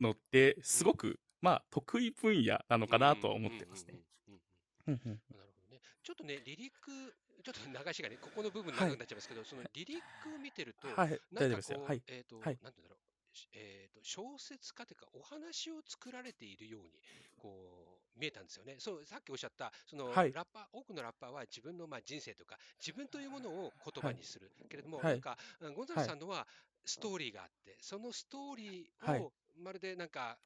[0.00, 3.94] のって、うん、すごく、まあ、得意分野なのうん、かなとは思ってますね。
[4.28, 4.40] うん、うん。
[4.88, 5.80] うんうんうんなるほどね。
[6.02, 8.90] ちょっとね、リリック、ちょっと流しがね、ここの部分はい。
[8.90, 10.96] 長くなっちゃいますけど、そのリリックを見てると、はい。
[10.96, 11.80] なんか大丈夫ですよ。
[11.82, 12.02] はこう、い。
[12.08, 12.58] えっと、はい。
[12.62, 12.96] なんて言うんだろ
[13.32, 16.90] う、しえっと、小説家というか、お話を作られているように、
[17.36, 18.76] こう、見えたんですよね。
[18.78, 20.34] そう、さっきおっしゃった、そのはい。
[20.34, 24.12] ラッパー、多くのラッパーは自分のまあ人生とか、自分というものを言はい。
[24.12, 24.52] 葉にする。
[24.68, 25.12] けれども、はい。
[25.12, 26.04] なんか、うんゴンザレはい。
[26.04, 26.46] スさんのは
[26.84, 29.26] ストーリーがあって、そのストーリーはい。
[29.26, 30.38] をまるでなんか、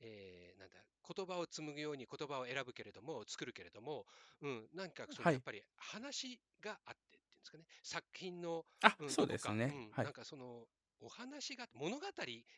[0.00, 0.76] えーなんだ、
[1.14, 4.06] 言葉を紡ぐように言葉を選ぶけれども、作るけれども、
[4.42, 9.72] うん、なんかそのはいやっぱり話があってっていうんですかね、作品の、あ、うん、そうですね。
[9.72, 10.12] うん、はいなん。
[10.12, 10.66] かその
[11.00, 12.06] お話が、物語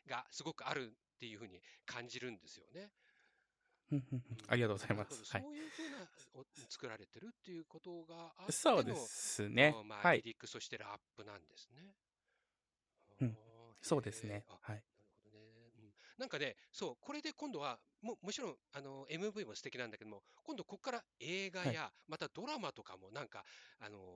[0.07, 2.91] がすごくあるっていうふうに感じるんですよね。
[4.47, 5.23] ありがとうございます。
[5.31, 5.41] はい。
[5.41, 9.83] そういうふうなお作られてるっていうことがあってそうでの、すねあ。
[9.83, 10.17] まあ、はい。
[10.17, 11.95] リリック、そしてラップなんですね。
[13.21, 13.37] うん
[13.81, 14.45] そうですね。
[14.61, 14.75] はい。
[14.75, 14.83] なる
[15.23, 15.41] ほどね。
[15.79, 21.73] うん、なんかね、そう、これで今度は、ももちろんあの MV も素敵なんだけども、今度ここから映画はい。
[21.73, 23.43] や、またドラマとかもなんか、
[23.79, 24.13] あのなんてい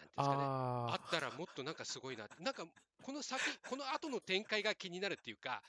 [0.00, 2.64] うんですかね、ああったらもっとなんかすごいなって、なんか
[3.02, 5.62] この先、この後の展開が気になるっていうか、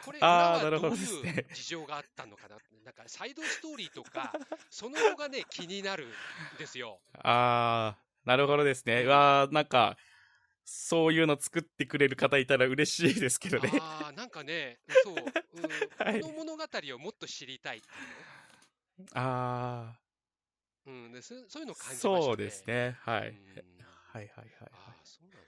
[0.00, 1.44] これ、あ、裏ああ、なるほはどういう。
[1.52, 4.32] 事情があったのかななんかサイドストーリーとか、
[4.70, 7.00] その後がね、気になるんですよ。
[7.14, 9.02] ああ、なるほどですね。
[9.02, 9.08] ううん。
[9.08, 9.96] わーなんか、
[10.64, 13.70] そういうの作ってくれる方いたら嬉しいですけどね。
[13.72, 15.14] ああ、なんかね、そう、
[15.54, 16.20] うん、 はい。
[16.20, 17.82] この物語をもっと知りたい。
[19.14, 20.00] ああ、
[20.86, 22.44] うん、でそそういうのを感じましそうたね。
[22.44, 22.96] ですね。
[23.00, 23.28] はい。
[23.28, 23.84] うん。
[24.12, 24.70] はいはいはいはい。
[24.72, 25.47] ああ、そうなん。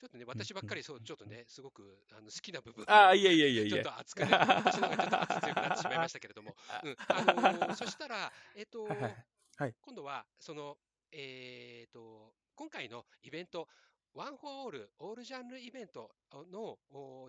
[0.00, 3.70] ちょっとね、私ばっかり、そう、うんちょっとね、すごくあの好きな部分あいえいえいえいえ。
[3.70, 9.18] ちょっと熱くね、私の方がちょっと熱強くなってしまいましたけれども、 うん、あのーそしたら、えっはいはいと、
[9.56, 9.74] はい。
[9.80, 10.78] 今度は、その、
[11.10, 13.68] えっと、今回のイベント、
[14.14, 16.14] ワン・フォー・オール、オールジャンルイベント
[16.50, 17.28] のご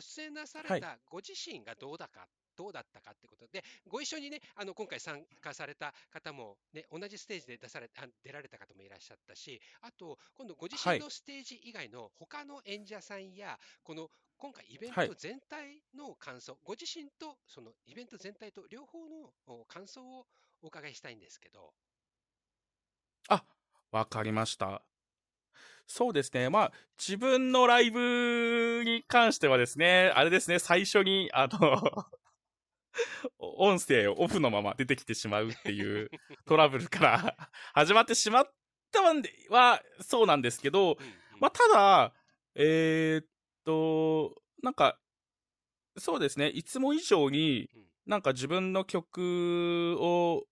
[0.00, 0.80] 出演なさはい。
[0.80, 10.98] れたご自身がどうだか、どうだったかってことで、ご一緒にね、あの今回参加された方も、ね、同じステージで出されあ出られた方もいらっしゃったし、あと、今度ご自はい。
[10.98, 15.10] 身のステージ以外の他の演者さんや、この今回イベンはい。
[15.10, 20.26] ト全体の感想、ご自身とそのイベント全体と両方のお感想を
[20.62, 21.74] お伺いしたいんですけど。
[23.30, 23.44] あ、
[23.92, 24.84] わかりました。
[25.86, 26.48] そうですね。
[26.50, 32.06] まあ、自分のライブに関してはですね、あれですね、最初に、あの
[33.38, 36.10] 音声をオフのまま出てきてしまうっていう
[36.46, 38.52] トラブルから 始まってしまっ
[38.90, 40.98] たんでは、そうなんですけど、
[41.38, 42.14] まあ、ただ、
[42.54, 43.26] えーっ
[43.64, 44.98] と、なんか、
[45.96, 47.90] そうですね、いつも以上に、うん。
[48.06, 50.44] なんか自分の曲を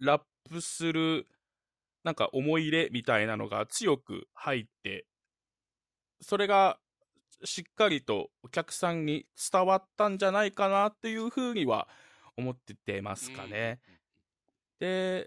[0.00, 1.26] ラップする、
[2.02, 5.06] なんか思い入れみたいなのが強く入って、
[6.20, 6.78] それが
[7.44, 11.88] しっかりとお客さんに伝わったんじゃないかなっていうふうには
[12.36, 13.80] 思っててますかね。
[14.78, 15.26] で、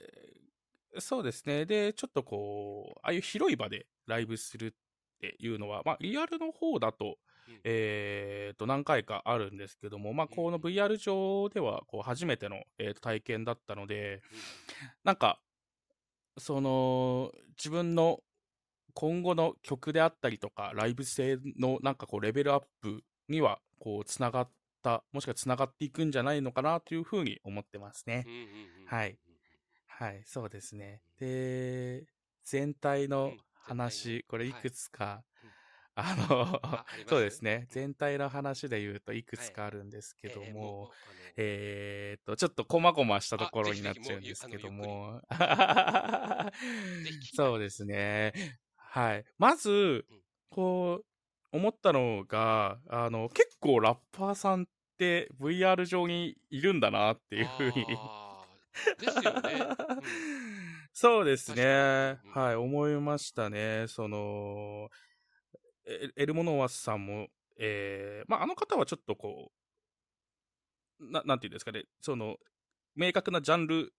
[0.99, 1.65] そうですね。
[1.65, 4.71] で、ちょっとこう、ああいう広い場でライブするっ
[5.19, 7.17] ていうのは、まあ、リアルの方だと、
[7.63, 14.21] えーと、何回かあるんですけども、まあ、この VR 上では、こう、初めての、えーと体験だったので、
[15.03, 15.39] なんか、
[16.37, 18.21] その、自分の
[18.99, 24.49] 今後の曲であったりとか、ライブ性のなんかこう、レベルアップには、こう、つながっ
[24.81, 28.25] た、もしくはつながっていくんじゃないのかなというふうに思ってますね。
[28.88, 29.19] はい。
[29.86, 31.03] はい、そうですね。
[31.19, 32.07] で、
[32.43, 33.12] 全体うん。
[33.12, 33.33] の。
[33.53, 35.49] 話、のこれいはいくつか、うん。
[35.93, 37.67] あの、あそうですね。
[37.69, 40.93] 全体の話で言うといくつかあるんですけどええも、うあの
[41.36, 45.21] えーっと、ちょっと細々したとあころになっちゃうんですけども、
[47.36, 48.33] そうですね。
[48.89, 49.26] はい。
[49.38, 50.06] まず、
[50.50, 51.06] こう、
[51.52, 54.65] 思ったのが、あの、結構ラッパーさんっ
[54.97, 57.86] て VR 上にいるんだなっていうふうに
[59.00, 59.54] ですよね。
[59.89, 60.02] うん
[60.93, 62.19] そうです確ね。
[62.26, 63.86] うんはい、思いましたね。
[63.88, 64.89] その、
[65.86, 67.28] エエルモノワスさんも、
[67.60, 69.52] えーまあ、あの方はちょっとこ
[71.00, 72.38] う、ななんていうんですかね、その、
[72.97, 73.93] 明確なジャンル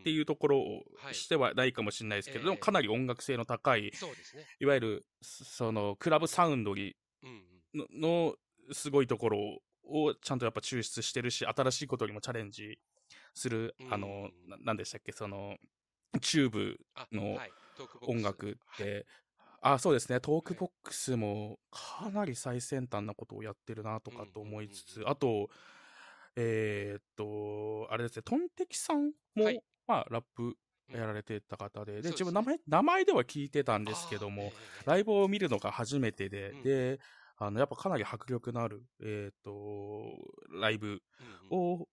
[0.00, 3.90] っていうところをはいしてはないかもしれないですけど、でもええかなり音楽性の高い。
[4.60, 6.96] いわゆる、その、クラブサウンドに
[7.74, 8.34] のの
[8.72, 9.38] すごいところ
[9.84, 12.78] をちゃんとやっぱ抽出してるし、新しいことにもチャレンジ
[13.34, 15.56] する、うんあの、ななんでしたっけ、その、
[16.20, 17.38] チューブあの
[18.06, 18.86] 音楽っはい。
[18.88, 19.06] て、
[19.60, 25.48] あ、そうですね、トークボックスもかなり最先端なことをやってるなとかと思いつつ、あと、
[26.40, 29.60] えーっと、あれですね、トンテキさんも、はい。
[29.88, 30.56] まあ、ラップ
[30.90, 30.96] うん。
[30.96, 34.52] やられてた方で、で、自分名前、名前では聞いてたんですけども、
[34.86, 36.62] ライブを見るのが初めてで、うん。
[36.62, 37.00] で、
[37.36, 39.50] あの、やっぱかなり迫力のある、えーっと、
[40.60, 40.96] ライブうん
[41.50, 41.80] うん。
[41.80, 41.88] を、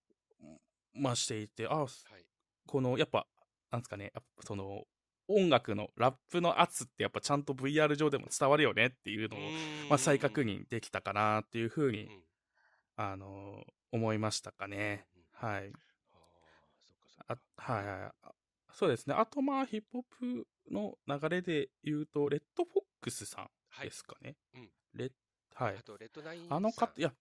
[0.93, 1.89] まあ、していて、あ、はい。
[2.67, 3.25] この、やっぱ、
[3.71, 4.83] なんですかね、その、
[5.27, 9.39] 音楽のラップの圧ってやっぱちゃんと VR 上でも伝わるよねっていうのを、
[9.89, 12.07] まあ、再確認できたかなっていうふうに、
[12.95, 15.07] あの思いましたかね。
[15.33, 15.71] はい。
[17.27, 18.11] あはいはいはい。
[18.71, 19.15] そうですね。
[19.15, 24.35] あと、まあ、ヒップホップの流れで言うと、レッドフォックスさんはいですかね。
[24.53, 25.11] うんレッ
[25.53, 25.83] はいあ。
[25.83, 27.13] とレッドナインあの方、いや、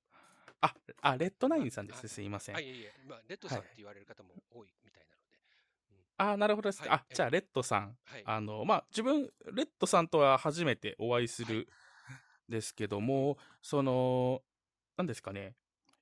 [0.61, 2.09] あ、あ、レッドナインさんです。
[2.09, 2.61] すいませんあ、。
[2.61, 6.33] いえいえ、まあ、レッドさんって言われる方も多いみたいなので。
[6.33, 6.89] あ、なるほどですか。
[6.89, 7.97] はいあ、じゃあ、レッドさん。
[8.05, 8.23] はい。
[8.25, 11.69] あの、まあ、自分、レッドさんとは初めてお会いする
[12.49, 14.43] ですけども、その、
[14.97, 15.55] なんですかね。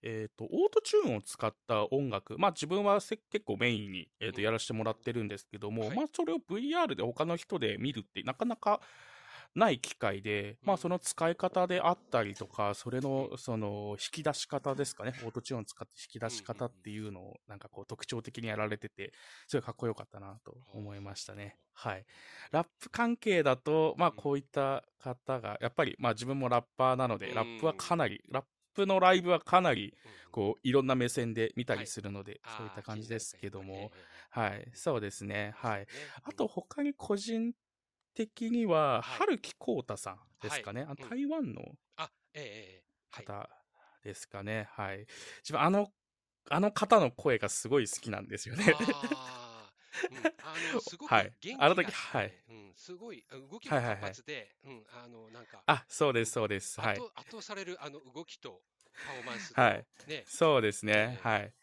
[0.02, 4.44] えっ、と、オートチューンを使った音楽、まあ自分はせ結構メインに、えーとうん。
[4.44, 5.96] やらせてもらってるんですけども、はい。
[5.96, 8.80] まあそれを VR で他の人で見るってなかなか
[9.54, 19.12] ない機会で、まあその使い方であったりとか、それのその引き出し方ですかね、オートチューンを使って引き出し方っていうのをなんかこう特徴的にやられてて、
[19.46, 21.58] すごいかっこよかったなと思いましたね。
[21.74, 22.06] はい。
[22.50, 27.34] ラップ関係だと、まあこういった方が、やっぱりまあ自分もラッパーなので、うん。
[27.34, 30.12] ラップはかなり、ラップのライブはかなり、うん。
[30.32, 31.84] こういろんな目線で見たはい。
[31.84, 33.92] りするので、あーそういった感じですけども、
[34.30, 35.80] はい、そうですね、はい。
[35.80, 35.86] ね。
[36.24, 37.52] あと、他に個人
[38.14, 39.18] 的には、はい。
[39.18, 41.08] 春木浩太さんですかね、あのうん。
[41.08, 41.62] 台湾の。
[43.10, 43.48] 方
[44.02, 45.06] ですかね、はい。
[45.42, 45.88] 自分、あの、
[46.50, 48.64] あの方の声がすごい好きなんですよね。
[49.92, 51.32] あーうん、あの すごくはい。
[51.40, 52.32] 元気があの時はい。
[52.48, 53.94] うん、すごい動きがはいはい。
[53.94, 56.80] はい活発で、うん、あのなんかあ、そうです、そうです。
[56.80, 56.98] はい。
[57.14, 58.62] 圧倒されるあの動きと
[59.06, 59.86] パフォーマンスとはい。
[60.06, 60.92] ね、そうですね。
[60.92, 61.28] え、え。
[61.28, 61.54] はい。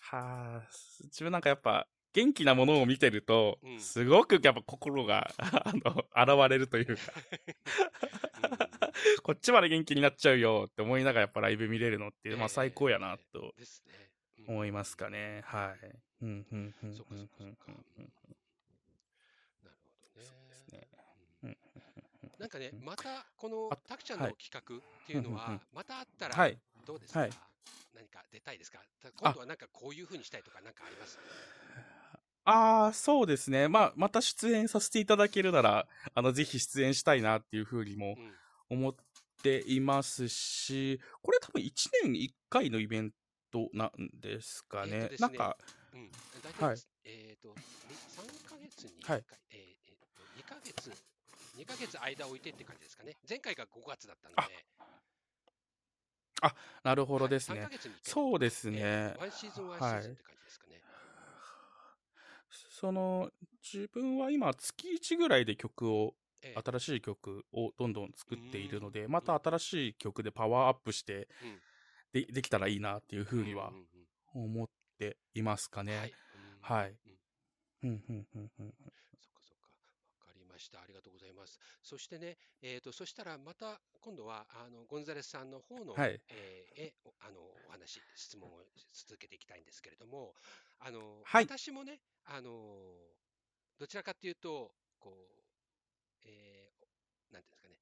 [0.00, 0.68] はあ、
[1.04, 3.80] 自分なんかやっぱ、元気なものを見てるとう、ん。
[3.80, 7.12] すごくやっぱ心が、 あの、現れるというか、
[9.22, 13.54] こっちまで元気になっちゃうよって思いながらやっぱライブ見れるのって、まあ最高やなと
[14.46, 15.42] 思いますかね。
[15.44, 16.11] はい。
[16.22, 17.32] うん、うん、うん、そっかそっか。
[17.38, 18.36] そうんうんうん。
[19.64, 20.26] なるほどね。
[20.26, 20.88] そうですね。
[22.38, 22.84] なんかねう、ん。
[22.84, 24.34] またこのあたくちゃんのはい。
[24.36, 26.58] 企画っていうのは、またあったらはい。
[26.86, 27.30] どうですか、はい。
[27.94, 28.78] 何か出たいですか？
[29.02, 31.18] た今度はなんかこういうふうにしたいとかなんかあります？
[32.44, 33.68] ああ、そうですね。
[33.68, 38.34] まあ、また出演させていただけるなら、あの、ぜひ出演したいなっていうふうにもうん。
[38.68, 38.94] 思っ
[39.42, 43.12] ていますし、これ多分1年1回のイベン
[43.52, 45.08] トなんですかね。
[45.10, 45.10] ね。
[45.20, 45.56] なんか、
[45.92, 46.10] うん、
[46.42, 46.78] 大体、はい。
[47.04, 49.24] えっ、と、3ヶ月に1回、はい。
[49.50, 50.90] えーえーと、2ヶ月、
[51.56, 53.16] 2ヶ月間置いてって感じですかね。
[53.28, 54.66] 前回が5月だったので、
[56.82, 57.66] なるほどですはい、3ね。
[57.66, 57.70] ヶ。
[57.70, 58.78] 月に1回そうですね。
[58.80, 60.82] えーワンシーズンワンシーズンって感じですかね。
[62.50, 63.30] その、
[63.62, 71.62] 自分は今、月1ぐらいで曲を、えー新しい曲をどんどん作っているので、また新しい曲でパワーアップしてうん。
[72.12, 73.72] で、できたらいいなっていうふうには
[74.34, 74.68] 思っ
[75.02, 76.12] ていますかね。
[76.34, 76.82] うんはい。
[76.82, 76.96] はい
[77.82, 78.74] うんうんうんうんうん
[79.20, 79.68] そっかそっか。
[80.20, 80.80] わかりました。
[80.80, 81.58] ありがとうございます。
[81.82, 88.62] そしてね、えっ、と、そしたらまた今度は、あの、ゴンザレスさんの方の、はいえーえおあの、お話、質問を
[88.92, 90.34] 続けていきたいんですけれども、
[90.78, 92.50] あの、はい私もね、あの、
[93.78, 95.42] どちらかっていうと、こう、
[96.24, 97.76] えーなんていうんですかね、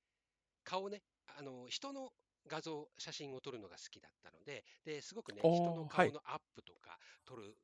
[0.65, 1.03] 顔ね、
[1.37, 2.13] あの、人の
[2.47, 6.13] 画像、写真を撮るのが好きだったので、ですごくね、人のはい。
[6.13, 7.57] 顔のアップとか撮る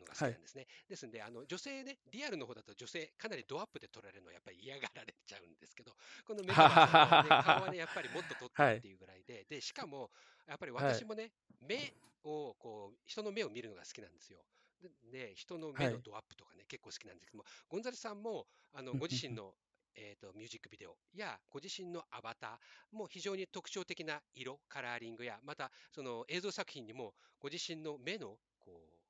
[0.00, 0.66] のが好きなんですね。
[0.88, 10.10] ですんで、あの女性ね、リアルの方だと女性、かなりドアップで撮られるのはやっぱり嫌がられちゃうんですけど、このメタバースだとね顔はね、やっぱりもっと撮ってっていうぐらいで、で、しかも、
[10.46, 14.44] やっぱり私もね、目を、こう、人の目を見るのが好きなんですよ。
[14.80, 14.90] で、
[15.28, 15.98] で人の目はい。
[15.98, 19.54] のドアップとかね、結構好きなんですけども、ゴンザレスさんも、あの、ご自身の、
[19.96, 29.00] えーと、ミュージックビデオやご自身のアバターも非常に特徴的な色、カラーリングや、またその映像作品にもご自身の目のこう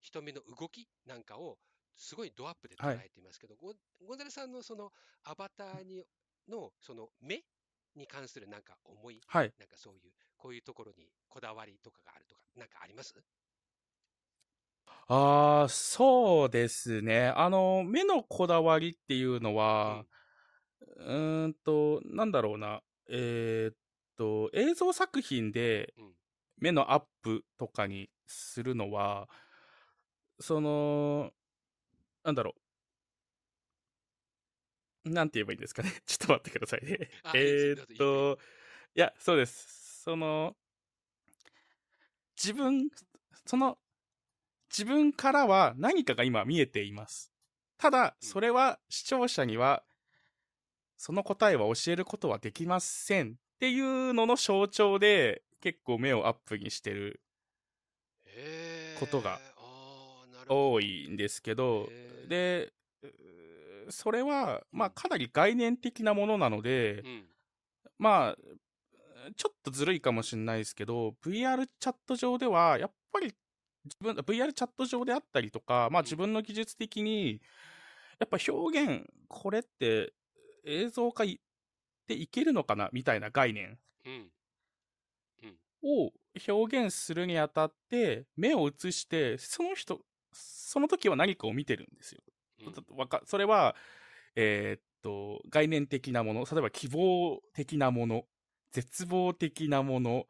[0.00, 1.58] 瞳の動きなんかを
[1.96, 3.74] すごいドアップで捉えていますけど、ゴ
[4.06, 4.90] ゴンザレスさんのその
[5.24, 6.04] アバターに
[6.48, 7.42] のその目
[7.94, 9.54] に関するなんか思い、はい。
[9.58, 13.14] なんかそういう、こういうところにこだわりとかがあるとか、なんかあります？
[15.06, 17.28] ああ、そうですね。
[17.28, 22.82] あの、目のこだわりっていうのは、うーんと、なんだろうな。
[23.08, 23.76] えーっ
[24.16, 26.14] と、映像作品でうん
[26.58, 29.28] 目のアップとかにするのは、
[30.40, 31.32] その、
[32.22, 32.54] なんだろ
[35.04, 35.10] う。
[35.10, 35.92] なんて言えばいいんですかね。
[36.06, 38.38] ちょっと待ってくださいねえっと、
[38.94, 40.02] いや、そうです。
[40.02, 40.56] その、
[42.36, 42.88] 自分、
[43.44, 43.78] その、
[44.70, 47.32] 自分からは何かが今見えています。
[47.76, 49.84] ただ、うんそれは視聴者には、
[50.96, 57.20] その答えは教えることはできませんっていうのの象徴で、結構目をアップにしてる
[59.00, 59.40] ことが
[60.46, 61.88] 多いんですけど
[62.28, 62.72] で、
[63.90, 67.24] それは、まあ、かなり概念的なものなので、うん。
[67.98, 68.36] まあ、
[69.36, 73.34] ちょっとずるいかもしれないですけど、VR チャット上では、やっぱり
[73.84, 76.04] 自分、VR チャット上であったりとか、まあうん。
[76.04, 77.40] 自分の技術的に、
[78.18, 80.12] やっぱ表現、これって
[80.64, 81.38] 映像化いっ
[82.06, 82.90] ていけるのかな？
[82.92, 83.78] みたいな概念。
[84.06, 84.30] うん。
[85.86, 86.12] を
[86.48, 90.00] 表現するにあたって、目を映して、その人、
[90.32, 92.22] その時は何かを見てるんですよ。
[93.26, 93.76] それは、
[94.34, 98.24] えーっと、概念的なもの、例えば希望的なもの、
[98.72, 100.24] 絶望的なもの、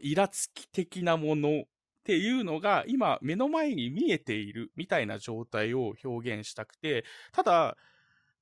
[0.00, 1.64] イラつき的なものっ
[2.04, 7.76] ていうのが今目の前に見えているみたいな状態を表現したくて、ただ、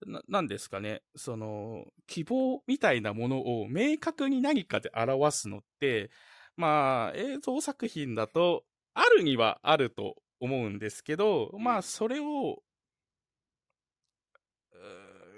[0.04, 6.10] ななんですかね、その、希望みたいなものを明確に何かで表すのって、
[6.56, 11.62] まあ、映像作品だと、あるにはあると思うんですけど、うん。
[11.62, 12.62] まあ、それを、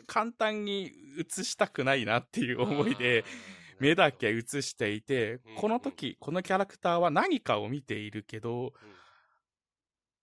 [0.07, 3.25] 簡単に映したくないなっていう思いで、
[3.79, 8.73] 目だけ映していてうん、この時、このキャラクターは何かを見ているけど、うん。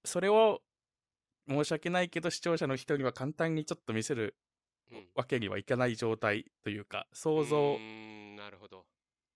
[0.04, 0.62] それを、
[1.48, 4.36] 申し訳ないけど、視聴者の人には簡単にちょっと見せる
[4.92, 7.78] うんわけにはいかない状態というか、想像
[8.38, 8.86] なるほど。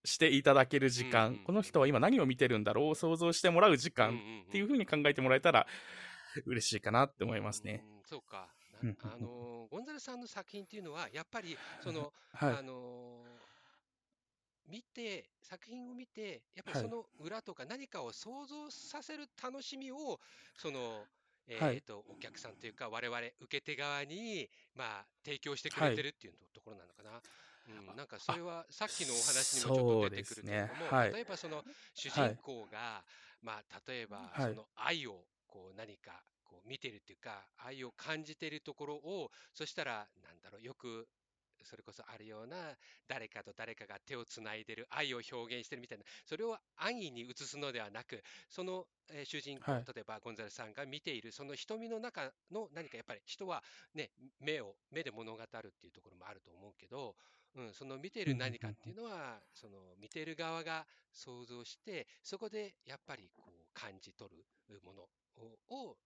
[0.06, 2.90] していただける時間、この人は今何を見てるんだろう？
[2.90, 5.68] を想像してもらう時間っていう風に考えてもらえたら
[6.46, 7.84] 嬉しいかなって思いますね。
[7.86, 8.02] うん。
[8.06, 8.48] そうか。
[8.82, 12.62] あのーゴンザレスさんの作品っていうのは、やっぱり、その、はいあ。
[12.62, 20.20] のー見て、作品を見て、やっぱりはいその裏とか何かを想像させる楽しみを、
[20.56, 21.08] その、
[21.50, 27.22] えーはいと、お客さんというか、我々受け手側に、まあ、提供してくれてるっていうところなのかな。
[27.90, 30.88] うん、なんかそれはさっきのお話にもちょっと出てくるけれども、ね。
[30.90, 31.14] はい。
[31.14, 33.04] 例えばその主はい人公が、
[33.42, 34.54] まあ、例えばはい。
[34.54, 41.08] その愛をこう何かこう見てるっていうか、愛を感じてるところを、そしたら、なんだろう、よく
[41.66, 49.86] それこそあるような、誰かと誰かが手をつないでる愛を表現してるみたいな、それを安易に映すのではなく、その、えー主人公、はい。
[49.94, 57.16] 例えばゴンザレスさんが見ている、その瞳の中の何かやっぱり人はね、目を、目で物語るっていうところもあると思うけど、
[57.56, 64.30] うん、その見ている何かっていうのは、その見ている側が想像して、そこでやっぱりこう感じ取
[64.70, 65.10] るものを
[65.70, 65.98] を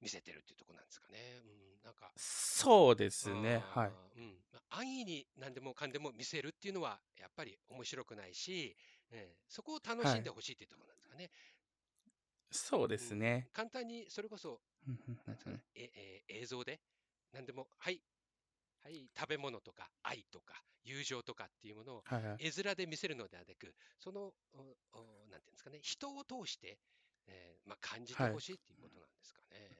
[0.00, 1.40] 見せてるっていうところなんですかね。
[1.44, 3.62] うん、なんか、そうですね。
[3.74, 3.92] はい。
[4.18, 8.76] うん、まあ安易に何でもかんでも見せるっていうのは、やっぱり面白くないし、
[9.10, 11.30] えーそこを楽しんでほしいっていうところなんですかね。
[12.50, 13.48] そうですね。
[13.52, 16.80] 簡単にそれこそ、うんうんなんですかうんねええー映像で、
[17.32, 18.00] 何でも、はい、
[18.82, 22.36] はい、食べ物とか愛とか友情とかっていうものをはいはい。
[22.46, 26.78] 絵面で見せるのではなく、その、おおなんていうんですかね、人を通して、
[27.28, 29.78] えーまあ、感じてほしいっていうことなんですかね。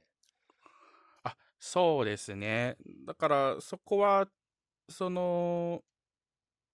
[1.25, 2.77] あ、そうですね。
[3.05, 4.29] だから、そこは、
[4.89, 5.83] その、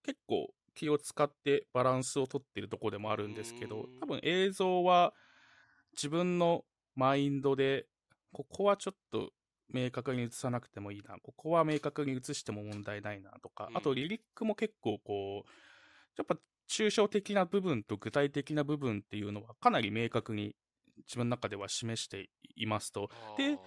[0.02, 5.14] 結構気を使ってバランスをとってるとこでもあるんですけど多分映像は
[5.92, 6.64] 自分の
[6.94, 7.86] マインドで、
[8.32, 9.30] ここはちょっと
[9.72, 15.48] 明確に映さなくてもいいな、ここは明確に映しても問題ないなとか、うんあとリリックも結構こう、
[16.16, 16.36] やっぱ
[16.72, 20.56] 抽象的な部分と具体的な部分っていうのはかなり明確に
[21.06, 23.10] 自分の中では示していますと。
[23.36, 23.58] で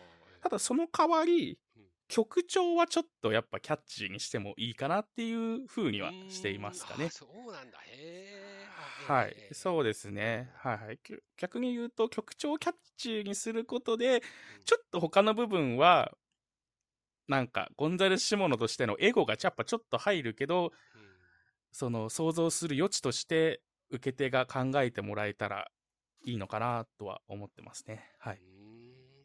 [0.42, 7.10] ただその代わりうん、曲調はちょっとやっぱキャッチーにしてもいいかなっていう風にはしていますかね。
[7.12, 7.80] そうなんだ。
[7.86, 8.66] へ
[9.08, 10.52] はいそうですね。
[10.56, 11.00] はい
[11.38, 14.22] 逆に言うと曲調をキャッチーにすることで、うん
[14.66, 16.12] ちょっと他の部分は、
[17.28, 20.95] なんか、ゴンザレス・シモノとしてのエゴがやっぱちょっと入るけど、うん
[21.76, 25.70] その想像する余地として受け手が考えてもらえたら
[26.24, 28.02] いいのかなとは思ってますね。
[28.18, 28.42] はい。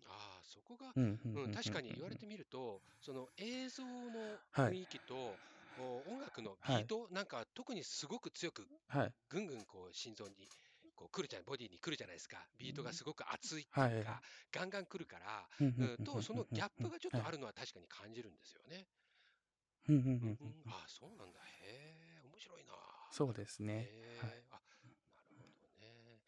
[0.07, 5.41] ああ、そこが、うんうん、確かに言われてみると、その映像のはい雰囲気と、
[5.77, 9.13] お音楽のビート、なんか特にすごく強くはい。
[9.29, 10.49] ぐんぐんこう心臓に
[10.97, 12.39] こう来るじゃない、ボディに来るじゃないですか。
[12.59, 14.21] ビートがすごく熱いってはいいうか、
[14.53, 15.67] ガンガン来るから、うん
[15.99, 17.37] うん、と、そのギャップがちょっとある。
[17.37, 18.87] るのは確かに感じるんですよね。
[19.89, 21.41] うんああ、そうなんだ。
[21.41, 21.90] へえ、面
[22.41, 22.73] 白いな。
[23.11, 23.89] そうですね。
[24.51, 24.61] あ、
[25.37, 26.21] なるほどね。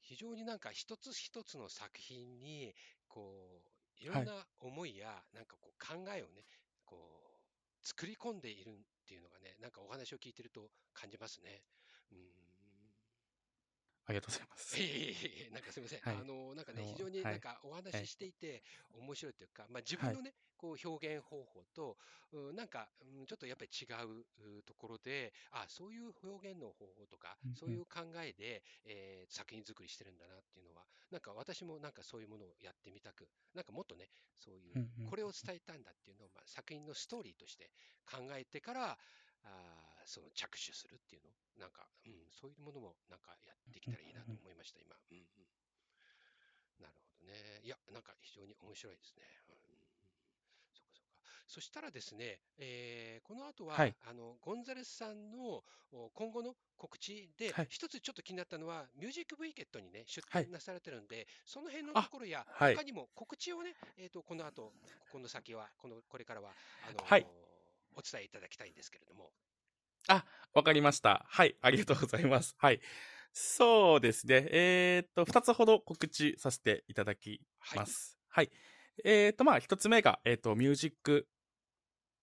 [0.00, 2.74] 非常になんか一つ一つの作品に、
[3.08, 3.62] こ
[4.00, 6.44] う、いろんな思いや、なんかこう考えをね、
[6.84, 8.74] こう、作り込んでいるっ
[9.06, 11.62] ていうのがね、なんかお話を聞いてると感じますね。
[12.12, 12.45] うーん。
[14.06, 14.78] ありがとうございます。
[14.78, 14.80] い。
[14.80, 16.00] えいえなんかすみません。
[16.00, 16.16] はい。
[16.18, 18.02] あの、なんかね、非常にはいなんかおはい。
[18.02, 21.96] 話ししていて面白いというか、まあ自分のね、こう表現方法と、
[22.32, 37.72] うんなんか、うんちょっとやっぱり違ううところで、あ、そういう表現の方法とかそういう考えで、えー作品作りしてるんだなっていうのは、なんか私もなんかそういうものをやってみたく、なんかもっとね、そういうこれを伝えたんだっていうのを、まあ、作品のストーリーとして
[38.10, 38.98] 考えてから、
[39.46, 44.94] あーその着手するっていうの、なんか、うん、そういうものもなんかやってきたらいいなと思いました、今。
[44.94, 45.26] うんうん。
[46.82, 47.60] なるほどね。
[47.64, 49.22] いや、なんか非常に面白いですね。
[49.50, 49.56] うん
[50.74, 51.30] そうかそうか。
[51.46, 64.72] そしたらですね、えーこの後は、はいあの、ゴンザレスさんのお今後の告知で、はい一つちょっと気になったのは、ミュージックブイケットにね、出はい展なされてるんで、その辺のあところや、はい他にも告知をね、えっ、と、この後、
[65.10, 66.50] この先は、この、これからは、
[66.88, 67.26] あのはい
[67.96, 69.32] お伝えいただきたいんですけれども。
[70.56, 71.24] わかりました。
[71.28, 71.56] はい。
[71.60, 72.54] ありがとうございます。
[72.58, 72.80] はい。
[73.32, 74.46] そうですね。
[74.50, 77.42] えーっと、二つほど告知させていただき
[77.74, 78.18] ます。
[78.28, 78.50] はい。
[79.04, 81.26] えーっと、まあ、一つ目が、えーっと、ミュージック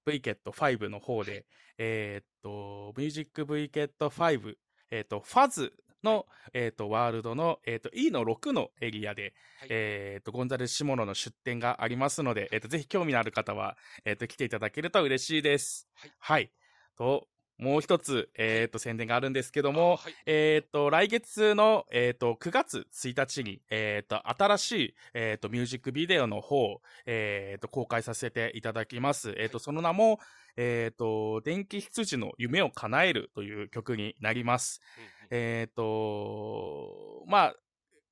[0.05, 1.45] v ケット5の方で、はい
[1.77, 4.55] えーっと、ミュージック v ケット5、
[4.89, 5.73] えーっと、ファズ
[6.03, 15.87] の、えーっと、ワールドの、えーっと、E の6のエリアで、はいえーっと、ゴンザレス・シモノの出店がありますので、えと、ぜひ興味のある方は、えと、来ていただけると嬉しいです。
[15.95, 16.51] はいはい。
[16.97, 17.27] と、
[17.57, 29.33] もう一つ、えーっと、宣伝があるんですけどあも、はいえーっと、来月の、えーっと、9月1日に、えと、新しい、えと、ミュージックビデオの方、えと、公開させていただきます。
[29.37, 30.19] えと、はいその名も、
[30.57, 34.81] えと、電気羊の夢を叶えるという曲になります。
[34.97, 37.55] うんうんえと、まあ、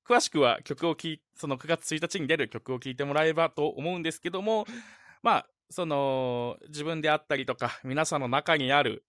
[0.08, 4.66] 詳しくは曲を聴い、その9月1日に出る曲を聴いてもらえばと思うんですけども、
[5.22, 9.04] まあ、その、自分であったりとか、皆さんの中にある、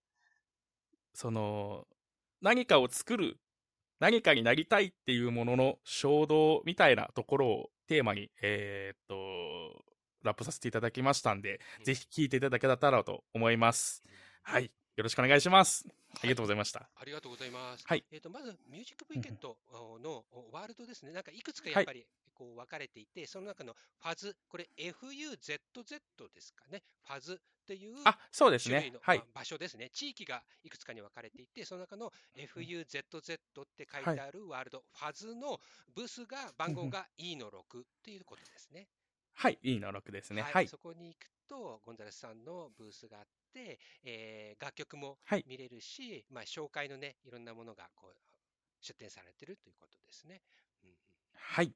[1.14, 1.86] その、
[2.40, 3.38] 何かを作る、
[4.00, 9.84] 何かになりたいっていうものの衝動みたいなところをテーマに、えーっと、
[10.22, 14.02] ラップさせていただきましたんで、うんぜひ聴いていただけたらと思います。
[14.42, 14.70] はい。
[14.94, 15.86] よろしくお願いします。
[16.16, 16.86] ありがとうございました。
[17.00, 17.84] ありがとうございます。
[17.86, 19.56] はいえっ、と、まず、ミュージックブイケット
[20.02, 20.22] の
[20.52, 21.12] ワールドですね。
[21.12, 25.38] なんかいくつかはいやっぱりこう分かれていて、その中のファズ、これ FUZZ
[26.34, 26.82] ですかね。
[27.06, 28.98] ファズっていうあ、そうです種類の。
[28.98, 29.38] ねはいまあ。
[29.38, 29.88] 場所ですね。
[29.88, 35.58] 地域がいくつかに分かれていて、その中の FUZZ って書いてあるワールド、ファズの
[35.94, 38.88] ブースが、番号が E の6っていうことですね。
[39.34, 39.58] はい。
[39.62, 40.42] いいの6ですね。
[40.42, 40.68] はい。
[40.68, 48.16] そこに行くと、ゴンザレスさんのブースがあって、えー楽曲もはい見れるし、まあ、紹介のね、いろんなものがこう
[48.80, 50.42] 出展されてるということですね。
[50.84, 50.96] うんうん、
[51.34, 51.74] はい。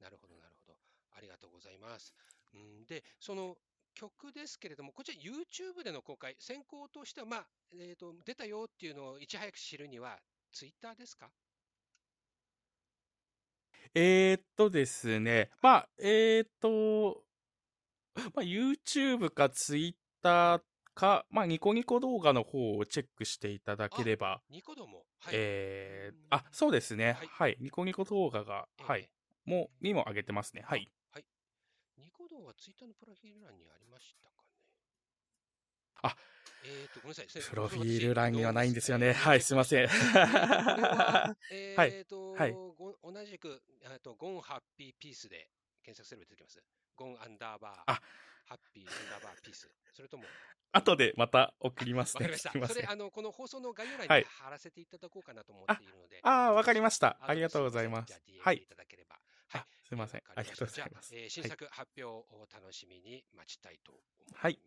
[0.00, 0.78] なるほど、なるほど。
[1.16, 2.14] ありがとうございます。
[2.54, 3.56] うん、で、その
[3.94, 10.18] 曲ですけれども、こちら YouTube での公開、先行としては、まあ、えーと、出たよっていうのをいち早く知るには、
[10.52, 11.30] Twitter ですか？
[13.94, 15.50] えー、っとですね。
[15.62, 17.24] まあ、えー、っと、
[18.34, 20.62] まあ、YouTube か Twitter
[20.94, 25.04] か、まあ、ニコニコ動画の方をチェックしていただければ、ニコ動も。
[25.18, 25.34] はい。
[25.36, 27.12] えーうんあ、そうですね。
[27.12, 27.56] はいはい。
[27.60, 29.10] ニコニコ動画が、ええはい。
[29.44, 30.62] もう、にも上げてますね。
[30.66, 30.90] はい。
[31.12, 31.24] はい。
[31.98, 34.48] ニコ動はツイッターのプロフィール欄にありましたかね。
[36.02, 36.16] あ、
[36.68, 37.26] えっ、と、ごめんなさい。
[37.48, 39.14] プロフィール欄にはないんですよね。
[39.14, 39.86] 私はい、すいません。
[39.86, 45.48] は、えっ、と、はいご同じく、えっと、ゴンハッピーピースで
[45.84, 46.60] 検索すれば出てきます。
[46.96, 48.00] ゴンアンダーバー、あ
[48.46, 49.70] ハッピーアンダーバーピース。
[49.92, 50.24] それとも、
[50.72, 52.26] 後でまた送りますね。
[52.28, 52.74] わかりました。
[52.74, 52.86] すそれ、。
[52.88, 56.20] あの、この放送の概要欄はいに貼らせていただこうかなと思っているので。
[56.22, 57.16] ああ、わかりました。
[57.20, 58.66] あありがとうございますはいでい。
[58.66, 59.16] ただければ。
[59.48, 60.22] はいあ、すいません。
[60.34, 61.10] ありがとうございます。
[61.10, 64.42] じゃあえー新はい作発表を楽しみに待ちたいと思います。
[64.42, 64.58] はい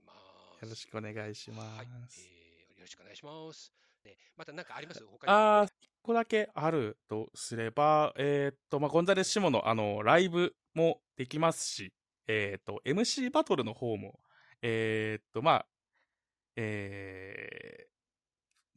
[0.61, 2.21] よろしくお願いしまはい、す。
[2.21, 2.39] えー
[2.79, 3.73] よろしくお願いします。
[4.03, 5.03] で、また何かあります？
[5.05, 5.33] 他に。
[5.33, 11.93] ああ、一個だけあるとすれば、えーっと、まあ、ゴンザレス・シモの、あの、ライブもできますし、
[12.27, 14.19] えーっと、MC バトルの方も、
[14.61, 15.65] えーっと、まあ、
[16.55, 17.89] えー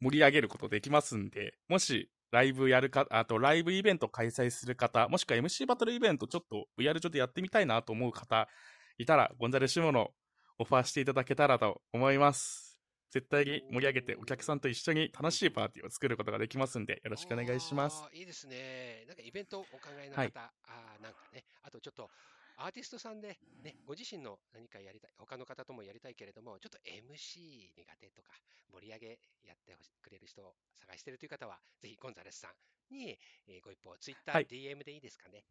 [0.01, 8.49] 盛り上げることできますんで、もし、ライブやるか、あと、ライブイベント開催する方、もしくは MC バトルイベントちょっと VR 上でやってみたいなと思う方、
[8.97, 10.11] いたら、ゴンザレス・シモの
[10.59, 12.79] オファーしていただけたらと思います。
[13.11, 18.03] 絶対に盛り上げてお客さんと一緒に楽しいパーティーを作ることができますんで、よろしくお願いします。
[18.11, 19.05] いいですね。
[19.07, 22.09] なんかイベントをお考えの方、はいあーなんかね、あとちょっと
[22.57, 28.31] アーティストさんで、ね、ご自身の何かやりたい、他の方ともやりたいけれども、ちょっと MC 苦手とか、
[28.71, 35.43] 盛り上げやってくれる人を探しているという方は、ぜひゴンザレスさんに、えーご一報、ツイッター、はい DM でいいですかね。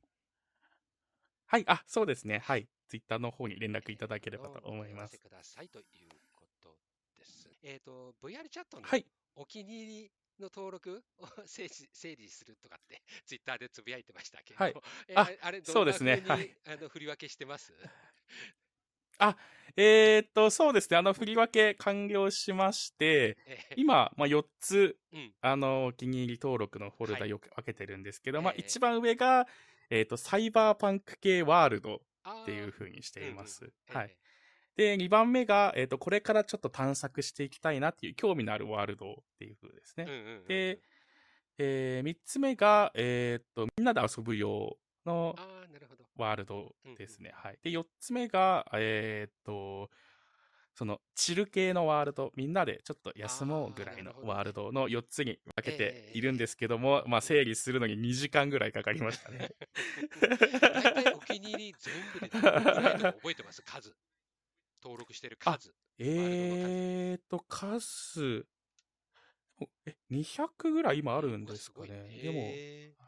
[1.46, 2.38] はい、あ、そうですね。
[2.40, 2.68] はい。
[2.88, 5.18] ツイッターの方に連絡いただければと思いますお問合わせ。
[5.18, 5.84] くださいという
[6.32, 6.76] こと
[7.18, 7.48] です。
[7.62, 9.06] えっ、と、VR チャットのはい。
[9.34, 14.74] お気に入りの登録を 整理整理するとかって、ツイッターでつぶやいてましたけど、は い
[15.08, 17.72] えああれ、どそうんですねな風にはいあの振り分けしてます？
[19.76, 20.96] えーっと、そうですね。
[20.98, 29.46] あの、振り分け完了しまして、えー今、まあ、4つ、うんあの、お気に入り登録のフォルダはいよく分けてるんですけど、まあ、ええ一番上が、
[29.94, 33.66] えーっと、サイバーパンク系ワールドあっていうー風にしています。
[33.66, 34.16] うんうんはい。。
[34.74, 40.06] で、2番目が、えーっと、これからちょっと探索していきたいなっていう興味のあるワールドっていう風ですね。
[40.08, 40.80] ええうんうんうんうんで、
[41.58, 45.36] えー、3つ目が、えーっと、みんなで遊ぶ用の。
[46.16, 47.32] ワールドですね。
[47.34, 47.58] はい。
[47.62, 49.90] で、4つ目が、えーっと、
[50.74, 59.50] その、チル系のワールド、みんなでちょっっと休もうぐらいのワールドの4つに分けているんですけども、まあ整理するのに2時間ぐらいかかりましたね。
[60.72, 63.62] 大体お気に入り全部で覚えてます？
[63.62, 63.94] 数。
[64.82, 65.74] 登録してる数。
[65.98, 68.46] えーと、数、
[69.86, 72.10] え、200ぐらい今あるんですかね。
[72.20, 72.58] でも、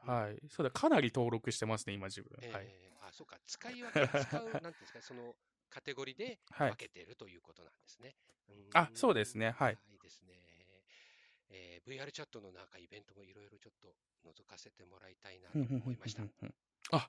[0.07, 0.39] はい。
[0.49, 2.31] そうだ、かなり登録してますね、今自分。
[2.53, 2.75] はい。
[3.01, 3.39] あ、そうか。
[3.47, 5.35] 使い分け、使う、なんていうんですか、その、
[5.71, 8.15] カテゴリーで分けているということなんですね。
[8.75, 9.51] あ、そうですね。
[9.51, 9.79] はい。
[9.91, 10.35] いいですね。
[11.51, 13.95] えー、VR チャットの中、イベントもいろいろちょっと
[14.29, 16.23] 覗かせてもらいたいなと思いました。
[16.91, 17.09] あ、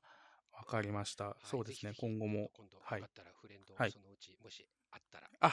[0.54, 1.36] わかりました。
[1.44, 1.94] そうですね。
[1.98, 2.52] 今後も。
[2.54, 5.50] 今度、よかったらフレンド、そのうち、もしあったら、あ、あ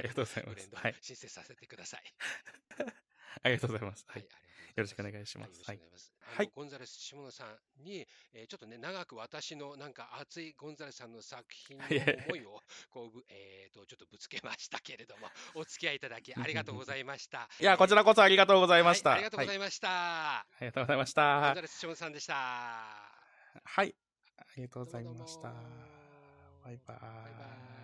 [0.00, 0.70] りがとうございます。
[0.72, 0.96] はい。
[1.00, 2.02] 申請させてください。
[3.42, 4.04] ありがとうございます。
[4.08, 4.26] はい。
[4.74, 5.62] よろしくお願いします。
[5.66, 5.80] はい。
[6.36, 11.84] はい、ゴンザレス下野さんに、えー、ちょっとね、長く私のなんか熱いゴンザレスさんの作品の
[12.28, 12.60] 思いを、
[12.90, 17.48] こう、えっ、ー、と、ちょっとぶつけましたけれども、お付き合いいただきありがとうございました。
[17.60, 19.10] いや、こちらこそありがとうございました。
[19.10, 20.56] はい、ありがとうございました、はい。
[20.56, 21.40] ありがとうございました。
[21.40, 22.34] ゴンザレス下野さんでした。
[22.34, 23.94] はい。
[24.38, 25.52] ありがとうございました。
[26.64, 26.96] バイバイ。
[26.96, 27.81] バイバイ